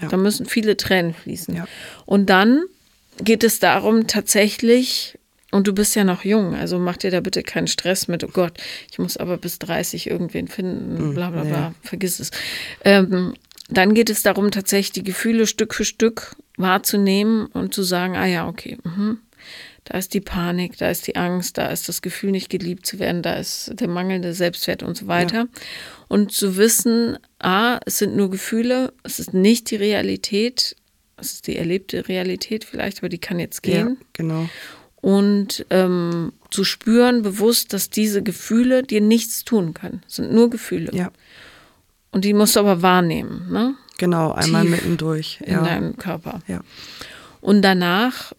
[0.00, 0.08] Ja.
[0.08, 1.54] Da müssen viele Tränen fließen.
[1.54, 1.66] Ja.
[2.06, 2.64] Und dann
[3.18, 5.18] geht es darum, tatsächlich,
[5.52, 8.30] und du bist ja noch jung, also mach dir da bitte keinen Stress mit, oh
[8.32, 8.54] Gott,
[8.90, 11.74] ich muss aber bis 30 irgendwen finden, bla bla bla, ja.
[11.82, 12.30] vergiss es.
[12.84, 13.34] Ähm,
[13.68, 18.26] dann geht es darum, tatsächlich die Gefühle Stück für Stück wahrzunehmen und zu sagen, ah
[18.26, 19.18] ja, okay, mhm.
[19.84, 22.98] Da ist die Panik, da ist die Angst, da ist das Gefühl, nicht geliebt zu
[22.98, 25.48] werden, da ist der mangelnde Selbstwert und so weiter.
[26.08, 30.76] Und zu wissen, ah, es sind nur Gefühle, es ist nicht die Realität,
[31.16, 33.98] es ist die erlebte Realität vielleicht, aber die kann jetzt Ja, gehen.
[34.12, 34.48] genau.
[35.00, 40.02] Und ähm, zu spüren bewusst, dass diese Gefühle dir nichts tun können.
[40.06, 40.92] Es sind nur Gefühle.
[40.94, 41.10] Ja,
[42.12, 43.74] Und die musst du aber wahrnehmen, ne?
[43.98, 44.30] genau.
[44.32, 45.40] Einmal Tief mittendurch.
[45.44, 45.64] In Ja.
[45.64, 46.40] deinem Körper.
[46.46, 46.60] ja.
[47.40, 48.32] Und danach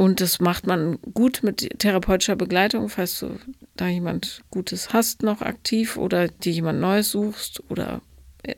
[0.00, 3.38] Und das macht man gut mit therapeutischer Begleitung, falls du
[3.76, 8.00] da jemand Gutes hast noch aktiv oder dir jemand Neues suchst oder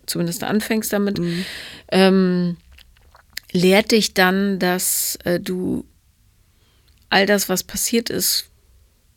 [0.06, 1.18] zumindest anfängst damit.
[1.18, 1.44] Mhm.
[1.90, 2.56] Ähm,
[3.50, 5.84] lehrt dich dann, dass äh, du
[7.10, 8.48] all das, was passiert ist,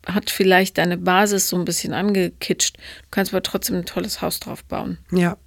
[0.07, 2.77] hat vielleicht deine Basis so ein bisschen angekitscht.
[2.77, 4.97] Du kannst aber trotzdem ein tolles Haus drauf bauen.
[5.11, 5.37] Ja.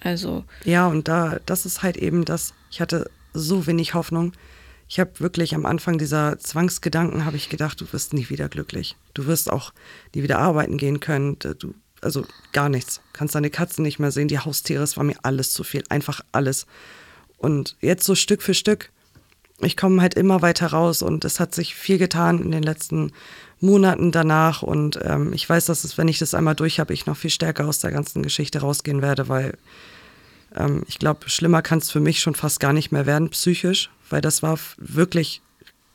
[0.00, 0.44] Also.
[0.64, 4.32] Ja, und da, das ist halt eben das, ich hatte so wenig Hoffnung.
[4.92, 8.94] Ich habe wirklich am Anfang dieser Zwangsgedanken, habe ich gedacht, du wirst nie wieder glücklich.
[9.14, 9.72] Du wirst auch
[10.14, 11.38] nie wieder arbeiten gehen können.
[11.38, 11.72] Du,
[12.02, 13.00] also gar nichts.
[13.14, 15.82] Kannst deine Katzen nicht mehr sehen, die Haustiere, es war mir alles zu viel.
[15.88, 16.66] Einfach alles.
[17.38, 18.90] Und jetzt so Stück für Stück,
[19.60, 23.12] ich komme halt immer weiter raus und es hat sich viel getan in den letzten
[23.60, 24.60] Monaten danach.
[24.60, 27.30] Und ähm, ich weiß, dass es, wenn ich das einmal durch habe, ich noch viel
[27.30, 29.56] stärker aus der ganzen Geschichte rausgehen werde, weil
[30.56, 33.90] ähm, ich glaube, schlimmer kann es für mich schon fast gar nicht mehr werden, psychisch,
[34.10, 35.42] weil das war wirklich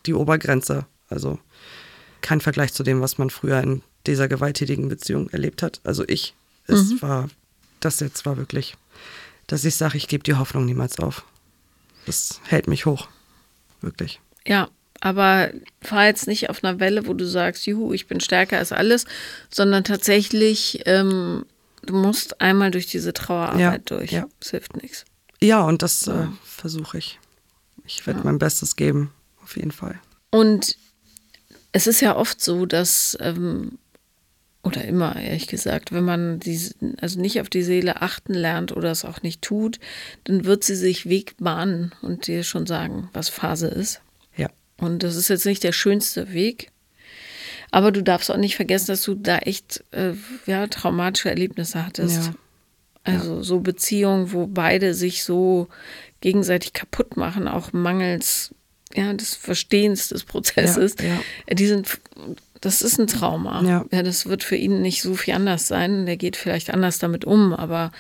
[0.06, 0.86] die Obergrenze.
[1.10, 1.40] Also
[2.22, 5.82] kein Vergleich zu dem, was man früher in dieser gewalttätigen Beziehung erlebt hat.
[5.84, 6.34] Also ich,
[6.66, 7.02] es mhm.
[7.02, 7.30] war,
[7.80, 8.76] das jetzt war wirklich,
[9.48, 11.26] dass ich sage, ich gebe die Hoffnung niemals auf.
[12.06, 13.08] Das hält mich hoch.
[13.82, 14.20] Wirklich.
[14.46, 14.70] Ja,
[15.02, 15.52] aber
[15.82, 19.06] fahr jetzt nicht auf einer Welle, wo du sagst, juhu, ich bin stärker als alles,
[19.50, 21.46] sondern tatsächlich ähm,
[21.88, 23.60] du musst einmal durch diese Trauerarbeit
[23.90, 24.12] ja, durch.
[24.12, 24.28] Ja.
[24.40, 25.06] Es hilft nichts.
[25.42, 26.26] Ja, und das ja.
[26.26, 27.20] äh, versuche ich.
[27.86, 28.26] Ich werde ja.
[28.26, 29.12] mein Bestes geben,
[29.42, 30.00] auf jeden Fall.
[30.30, 30.78] Und
[31.72, 33.78] es ist ja oft so, dass, ähm,
[34.64, 36.60] oder immer ehrlich gesagt, wenn man die,
[37.00, 39.80] also nicht auf die Seele achten lernt oder es auch nicht tut,
[40.26, 44.02] dann wird sie sich Weg bahnen und dir schon sagen, was Phase ist.
[44.36, 44.50] Ja.
[44.78, 46.72] Und das ist jetzt nicht der schönste Weg,
[47.78, 50.14] aber du darfst auch nicht vergessen, dass du da echt äh,
[50.48, 52.26] ja, traumatische Erlebnisse hattest.
[52.26, 52.34] Ja.
[53.04, 55.68] Also so Beziehungen, wo beide sich so
[56.20, 58.56] gegenseitig kaputt machen, auch mangels
[58.96, 60.96] ja, des Verstehens des Prozesses.
[61.00, 61.54] Ja, ja.
[61.54, 62.00] Die sind,
[62.62, 63.62] das ist ein Trauma.
[63.64, 63.86] Ja.
[63.92, 66.08] ja, das wird für ihn nicht so viel anders sein.
[66.08, 67.92] Der geht vielleicht anders damit um, aber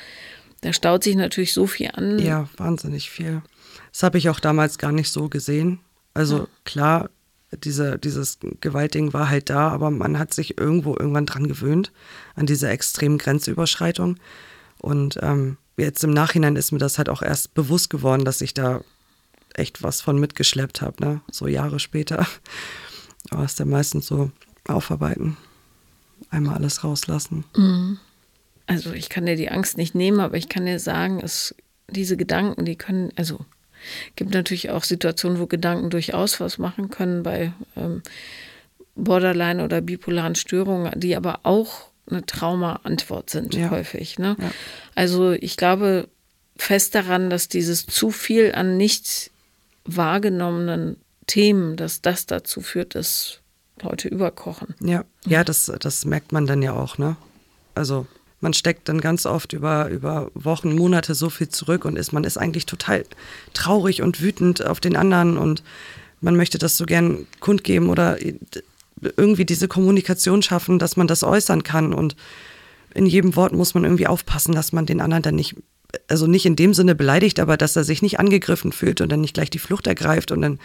[0.61, 2.17] da staut sich natürlich so viel an.
[2.17, 3.43] Ja, wahnsinnig viel.
[3.91, 5.81] Das habe ich auch damals gar nicht so gesehen.
[6.15, 7.11] Also klar,
[7.63, 11.91] diese, dieses Gewaltding war halt da, aber man hat sich irgendwo irgendwann dran gewöhnt,
[12.35, 14.17] an diese extremen Grenzüberschreitung.
[14.79, 18.53] Und ähm, jetzt im Nachhinein ist mir das halt auch erst bewusst geworden, dass ich
[18.53, 18.81] da
[19.53, 21.21] echt was von mitgeschleppt habe, ne?
[21.31, 22.27] So Jahre später.
[23.29, 24.31] Aber es ist ja meistens so
[24.67, 25.37] aufarbeiten.
[26.29, 27.45] Einmal alles rauslassen.
[27.55, 27.99] Mhm.
[28.67, 31.55] Also ich kann dir die Angst nicht nehmen, aber ich kann dir sagen, es,
[31.89, 33.45] diese Gedanken, die können, also
[34.15, 38.01] gibt natürlich auch Situationen, wo Gedanken durchaus was machen können bei ähm,
[38.95, 43.69] Borderline oder bipolaren Störungen, die aber auch eine Trauma-Antwort sind ja.
[43.69, 44.17] häufig.
[44.17, 44.35] Ne?
[44.39, 44.51] Ja.
[44.95, 46.09] Also ich glaube
[46.57, 49.31] fest daran, dass dieses zu viel an nicht
[49.85, 50.97] wahrgenommenen
[51.27, 53.41] Themen, dass das dazu führt, dass
[53.81, 54.73] Leute überkochen.
[54.79, 57.15] Ja, ja, das, das merkt man dann ja auch, ne?
[57.75, 58.07] Also
[58.39, 62.23] man steckt dann ganz oft über, über Wochen, Monate so viel zurück und ist, man
[62.23, 63.03] ist eigentlich total
[63.53, 65.63] traurig und wütend auf den anderen und
[66.21, 68.17] man möchte das so gern kundgeben oder
[69.15, 72.15] irgendwie diese Kommunikation schaffen, dass man das äußern kann und
[72.93, 75.55] in jedem Wort muss man irgendwie aufpassen, dass man den anderen dann nicht,
[76.07, 79.21] also nicht in dem Sinne beleidigt, aber dass er sich nicht angegriffen fühlt und dann
[79.21, 80.59] nicht gleich die Flucht ergreift und dann,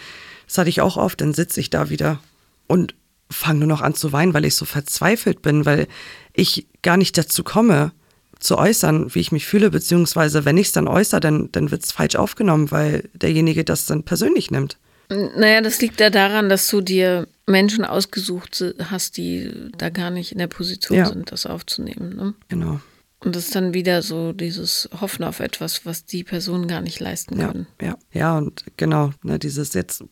[0.46, 2.20] das hatte ich auch oft, dann sitze ich da wieder
[2.66, 2.94] und
[3.32, 5.86] fange nur noch an zu weinen, weil ich so verzweifelt bin, weil
[6.32, 7.92] ich gar nicht dazu komme,
[8.38, 11.84] zu äußern, wie ich mich fühle, beziehungsweise wenn ich es dann äußere, dann, dann wird
[11.84, 14.78] es falsch aufgenommen, weil derjenige das dann persönlich nimmt.
[15.08, 20.32] Naja, das liegt ja daran, dass du dir Menschen ausgesucht hast, die da gar nicht
[20.32, 21.06] in der Position ja.
[21.06, 22.16] sind, das aufzunehmen.
[22.16, 22.34] Ne?
[22.48, 22.80] Genau.
[23.20, 26.98] Und das ist dann wieder so dieses Hoffen auf etwas, was die Personen gar nicht
[26.98, 27.66] leisten können.
[27.80, 30.02] Ja, ja, ja und genau, ne, dieses jetzt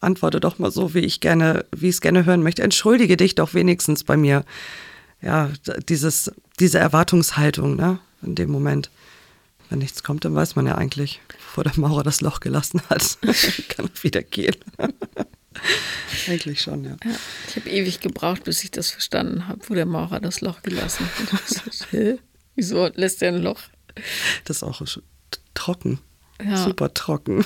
[0.00, 2.62] antworte doch mal so, wie ich gerne, wie ich es gerne hören möchte.
[2.62, 4.44] Entschuldige dich doch wenigstens bei mir.
[5.20, 5.50] Ja,
[5.88, 6.30] dieses,
[6.60, 8.90] diese Erwartungshaltung, ne, in dem Moment.
[9.70, 13.18] Wenn nichts kommt, dann weiß man ja eigentlich, bevor der Maurer das Loch gelassen hat,
[13.68, 14.56] kann er wieder gehen.
[16.28, 16.96] eigentlich schon, ja.
[17.04, 17.16] ja
[17.48, 21.06] ich habe ewig gebraucht, bis ich das verstanden habe, wo der Maurer das Loch gelassen
[21.06, 22.18] hat.
[22.54, 23.60] Wieso lässt er ein Loch?
[24.44, 24.80] Das ist auch
[25.54, 25.98] trocken.
[26.42, 26.64] Ja.
[26.64, 27.44] Super trocken.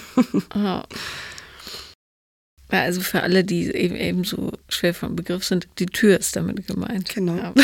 [0.55, 0.84] Ja.
[2.73, 6.37] Ja, also für alle, die eben, eben so schwer vom Begriff sind, die Tür ist
[6.37, 7.14] damit gemeint.
[7.14, 7.37] Genau.
[7.37, 7.55] Ja,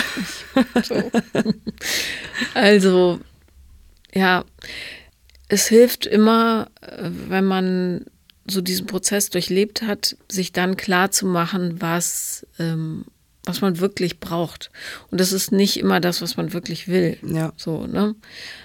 [0.82, 1.10] so.
[2.54, 3.18] Also,
[4.12, 4.44] ja,
[5.48, 8.04] es hilft immer, äh, wenn man
[8.46, 13.06] so diesen Prozess durchlebt hat, sich dann klar zu machen, was, ähm,
[13.44, 14.70] was man wirklich braucht.
[15.10, 17.18] Und das ist nicht immer das, was man wirklich will.
[17.22, 17.52] Ja.
[17.56, 18.14] So, ne?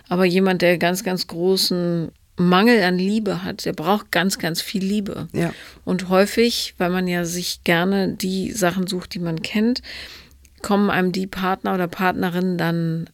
[0.09, 4.83] Aber jemand, der ganz, ganz großen Mangel an Liebe hat, der braucht ganz, ganz viel
[4.83, 5.27] Liebe.
[5.33, 5.53] Ja.
[5.85, 9.81] Und häufig, weil man ja sich gerne die Sachen sucht, die man kennt,
[10.61, 13.09] kommen einem die Partner oder Partnerin dann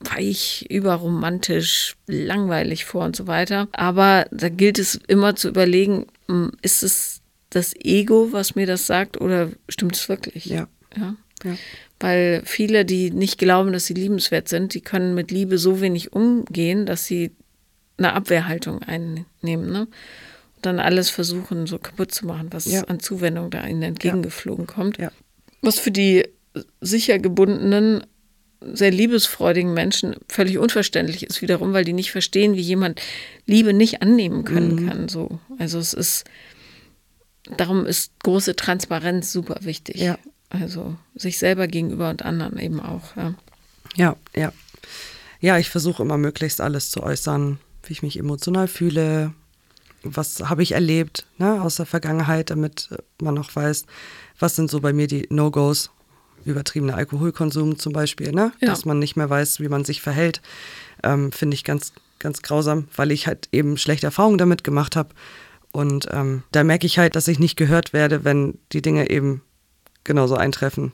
[0.00, 3.68] weich, überromantisch, langweilig vor und so weiter.
[3.72, 8.86] Aber da gilt es immer zu überlegen, hm, ist es das Ego, was mir das
[8.86, 10.46] sagt, oder stimmt es wirklich?
[10.46, 10.68] Ja.
[10.96, 11.14] ja.
[11.44, 11.56] Ja.
[12.00, 16.12] Weil viele, die nicht glauben, dass sie liebenswert sind, die können mit Liebe so wenig
[16.12, 17.32] umgehen, dass sie
[17.98, 19.70] eine Abwehrhaltung einnehmen.
[19.72, 19.80] Ne?
[20.56, 22.82] Und dann alles versuchen, so kaputt zu machen, was Ja.
[22.84, 24.98] an Zuwendung da ihnen entgegengeflogen kommt.
[24.98, 25.10] Ja.
[25.60, 26.26] Was für die
[26.80, 28.04] sicher gebundenen,
[28.60, 33.00] sehr liebesfreudigen Menschen völlig unverständlich ist wiederum, weil die nicht verstehen, wie jemand
[33.46, 34.88] Liebe nicht annehmen können Mhm.
[34.88, 35.08] kann.
[35.08, 35.40] So.
[35.58, 36.24] Also es ist,
[37.56, 39.96] darum ist große Transparenz super wichtig.
[39.96, 40.18] Ja.
[40.50, 43.16] Also sich selber gegenüber und anderen eben auch.
[43.16, 43.34] Ja.
[43.96, 44.52] Ja, ja.
[45.40, 49.32] Ja, ich versuche immer möglichst alles zu äußern, wie ich mich emotional fühle,
[50.02, 53.86] was habe ich erlebt ne, aus der Vergangenheit, damit man noch weiß,
[54.38, 55.90] was sind so bei mir die No-Gos,
[56.44, 58.52] übertriebener Alkoholkonsum zum Beispiel, ne?
[58.60, 58.68] Ja.
[58.68, 60.42] dass man nicht mehr weiß, wie man sich verhält,
[61.04, 65.10] ähm, finde ich ganz, ganz grausam, weil ich halt eben schlechte Erfahrungen damit gemacht habe.
[65.70, 69.42] Und ähm, da merke ich halt, dass ich nicht gehört werde, wenn die Dinge eben
[70.04, 70.92] genauso eintreffen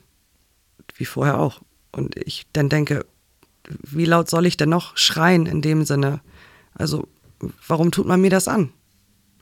[0.95, 1.61] wie vorher auch.
[1.91, 3.05] Und ich dann denke,
[3.67, 6.21] wie laut soll ich denn noch schreien in dem Sinne?
[6.79, 7.07] Also,
[7.67, 8.71] warum tut man mir das an?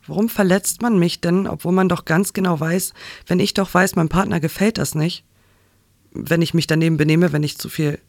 [0.07, 2.93] Warum verletzt man mich denn, obwohl man doch ganz genau weiß,
[3.27, 5.23] wenn ich doch weiß, meinem Partner gefällt das nicht,
[6.11, 7.99] wenn ich mich daneben benehme, wenn ich zu viel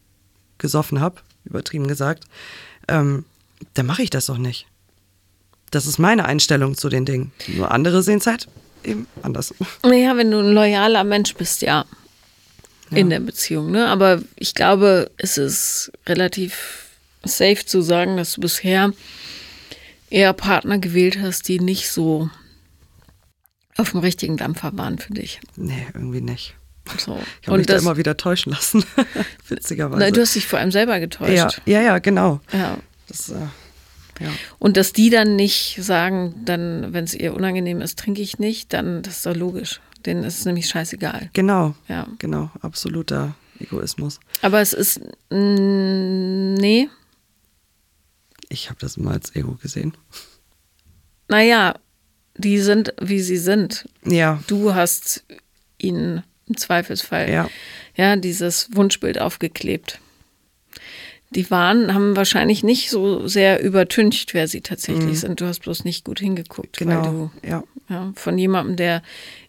[0.58, 2.24] gesoffen habe, übertrieben gesagt,
[2.88, 3.24] ähm,
[3.74, 4.66] dann mache ich das doch nicht.
[5.70, 7.32] Das ist meine Einstellung zu den Dingen.
[7.48, 8.48] Nur andere sehen es halt
[8.84, 9.54] eben anders.
[9.82, 11.84] Naja, wenn du ein loyaler Mensch bist, ja.
[12.90, 13.88] In der Beziehung, ne?
[13.88, 16.87] Aber ich glaube, es ist relativ
[17.28, 18.92] safe zu sagen, dass du bisher
[20.10, 22.30] eher Partner gewählt hast, die nicht so
[23.76, 25.40] auf dem richtigen Dampfer waren für dich.
[25.56, 26.54] Nee, irgendwie nicht.
[26.96, 27.20] So.
[27.42, 28.82] Ich habe mich da das, immer wieder täuschen lassen.
[29.48, 30.00] Witzigerweise.
[30.00, 31.32] Nein, du hast dich vor allem selber getäuscht.
[31.32, 32.40] ja, ja, ja, genau.
[32.52, 32.78] ja.
[33.06, 33.34] Das, äh,
[34.20, 34.30] ja.
[34.58, 38.72] Und dass die dann nicht sagen, dann, wenn es ihr unangenehm ist, trinke ich nicht,
[38.72, 39.80] dann das ist doch logisch.
[40.06, 41.30] Denen ist es nämlich scheißegal.
[41.34, 42.06] Genau, Ja.
[42.18, 42.50] genau.
[42.62, 44.18] Absoluter Egoismus.
[44.42, 45.00] Aber es ist,
[45.30, 46.88] mm, nee,
[48.48, 49.96] Ich habe das immer als Ego gesehen.
[51.28, 51.74] naja,
[52.36, 53.88] die sind, wie sie sind.
[54.04, 55.24] Ja, Du hast
[55.78, 57.50] ihnen im Zweifelsfall ja,
[57.96, 60.00] ja, dieses Wunschbild aufgeklebt.
[61.30, 65.40] Die waren, haben wahrscheinlich nicht so sehr übertüncht, wer sie tatsächlich sind.
[65.42, 67.02] Du hast bloß nicht gut hingeguckt, weil Mhm.
[67.02, 67.30] genau.
[67.42, 69.02] du Ja, ja, von jemandem, der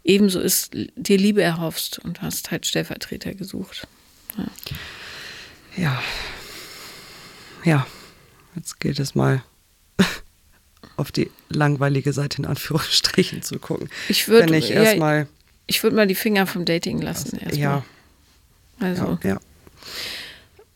[0.03, 3.87] ebenso ist, dir Liebe erhoffst und hast halt Stellvertreter gesucht.
[5.77, 6.01] ja.
[7.63, 7.85] Ja,
[8.59, 9.41] jetzt gilt es mal
[10.97, 13.89] auf die langweilige Seite in Anführungsstrichen zu gucken.
[14.09, 15.27] Ich würd- Wenn ich ja, erstmal,
[15.67, 17.59] Ich würde mal die Finger vom Dating lassen erstmal.
[17.59, 17.85] ja,
[18.79, 19.39] Also, ja, ja,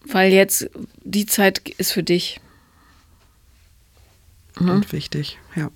[0.06, 0.70] weil jetzt
[1.04, 2.40] die Zeit ist für dich.
[4.60, 4.70] Mhm.
[4.70, 5.72] und wichtig, ja.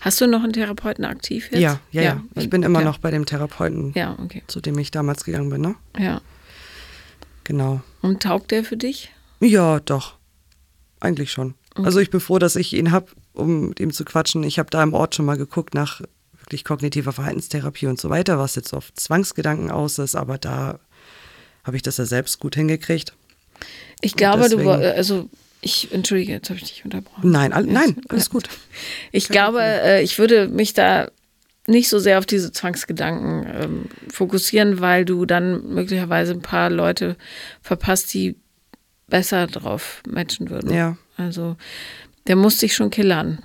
[0.00, 1.60] Hast du noch einen Therapeuten aktiv jetzt?
[1.60, 2.22] Ja, ja, ja.
[2.34, 2.84] Ich bin immer ja.
[2.86, 4.42] noch bei dem Therapeuten, Ja, okay.
[4.46, 5.74] zu dem ich damals gegangen bin, ne?
[5.98, 6.20] Ja.
[7.44, 7.82] Genau.
[8.02, 9.12] Und taugt der für dich?
[9.40, 10.15] Ja, doch.
[11.00, 11.54] Eigentlich schon.
[11.74, 14.42] Also ich bin froh, dass ich ihn habe, um mit ihm zu quatschen.
[14.44, 16.00] Ich habe da im Ort schon mal geguckt nach
[16.40, 20.78] wirklich kognitiver Verhaltenstherapie und so weiter, was jetzt auf Zwangsgedanken aus ist, aber da
[21.64, 23.12] habe ich das ja selbst gut hingekriegt.
[24.00, 25.28] Ich glaube, du, deswegen- also
[25.60, 27.30] ich, entschuldige, jetzt habe ich dich unterbrochen.
[27.30, 28.48] Nein, all, nein, alles gut.
[29.12, 31.10] Ich glaube, äh, ich würde mich da
[31.66, 37.16] nicht so sehr auf diese Zwangsgedanken ähm, fokussieren, weil du dann möglicherweise ein paar Leute
[37.60, 38.36] verpasst, die
[39.08, 40.72] besser drauf matchen würden.
[40.72, 41.56] Ja, Also
[42.26, 43.42] der muss dich schon killern.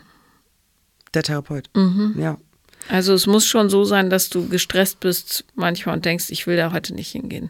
[1.14, 1.70] der Therapeut.
[1.76, 2.16] Mhm.
[2.18, 2.38] Ja,
[2.90, 6.58] Also es muss schon so sein, dass du gestresst bist manchmal und denkst, ich will
[6.58, 7.50] da heute nicht hingehen,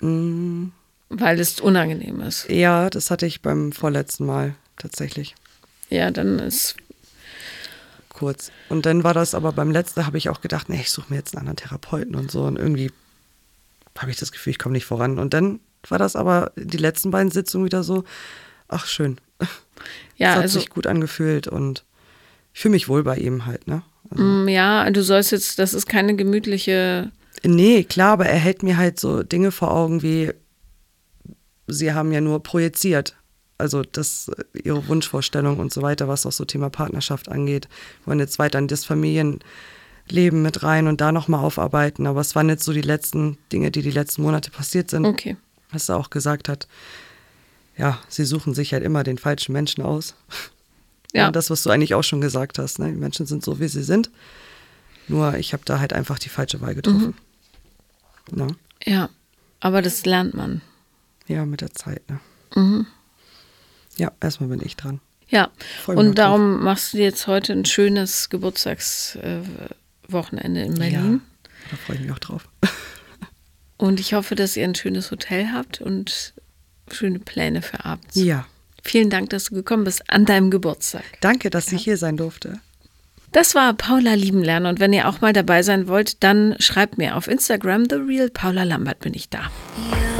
[0.00, 0.70] Mm,
[1.10, 2.48] weil es unangenehm ist.
[2.48, 5.34] ja, das hatte ich beim vorletzten Mal tatsächlich
[5.90, 6.74] Ja, dann ist
[8.08, 8.50] kurz.
[8.68, 11.16] Und dann war das aber beim letzten, habe ich auch gedacht, nee, ich suche mir
[11.16, 12.42] jetzt einen anderen Therapeuten und so.
[12.44, 12.90] Und irgendwie
[13.98, 15.18] habe ich das Gefühl, ich komme nicht voran.
[15.18, 15.60] Und dann
[15.90, 18.04] war das aber die letzten beiden Sitzungen wieder so,
[18.68, 19.18] ach schön.
[20.16, 21.84] ja, es hat also sich gut angefühlt und
[22.54, 23.82] ich fühle mich wohl bei ihm halt, ne?
[24.10, 27.10] Also, mm, ja, du sollst jetzt, das ist keine gemütliche
[27.44, 30.32] nee, klar, aber er hält mir halt so Dinge vor Augen wie,
[31.66, 33.16] sie haben ja nur projiziert.
[33.58, 37.68] Also das, ihre Wunschvorstellung und so weiter, was auch so Thema Partnerschaft angeht.
[38.00, 42.06] Wir wollen jetzt weiter in das Familienleben mit rein und da nochmal aufarbeiten.
[42.06, 45.36] Aber es waren jetzt so die letzten Dinge, die die letzten Monate passiert sind, Okay.
[45.72, 46.68] Was er auch gesagt hat.
[47.76, 50.14] ja, sie suchen sich halt immer den falschen Menschen aus.
[51.14, 51.26] Ja.
[51.26, 52.90] Und das, was du eigentlich auch schon gesagt hast, ne?
[52.90, 54.10] die Menschen sind so, wie sie sind.
[55.08, 57.14] Nur ich habe da halt einfach die falsche Wahl getroffen.
[58.30, 58.46] Ne?
[58.84, 59.10] Ja,
[59.60, 60.62] aber das lernt man.
[61.26, 62.08] Ja, mit der Zeit.
[62.08, 62.20] Ne?
[62.54, 62.86] Mhm.
[63.98, 65.00] Ja, erstmal bin ich dran.
[65.28, 65.50] Ja,
[65.86, 71.22] und darum machst du dir jetzt heute ein schönes Geburtstagswochenende in Berlin.
[71.22, 72.48] Ja, da freue ich mich auch drauf.
[73.82, 76.34] Und ich hoffe, dass ihr ein schönes Hotel habt und
[76.88, 78.14] schöne Pläne für abends.
[78.14, 78.46] Ja,
[78.84, 81.02] Vielen Dank, dass du gekommen bist an deinem Geburtstag.
[81.20, 82.60] danke, dass ich hier sein durfte.
[83.32, 86.96] Das war Paula lieben lernen und wenn ihr auch mal dabei sein wollt, dann schreibt
[86.96, 89.50] mir auf Instagram The Real Paula Lambert bin ich da.
[89.76, 90.11] You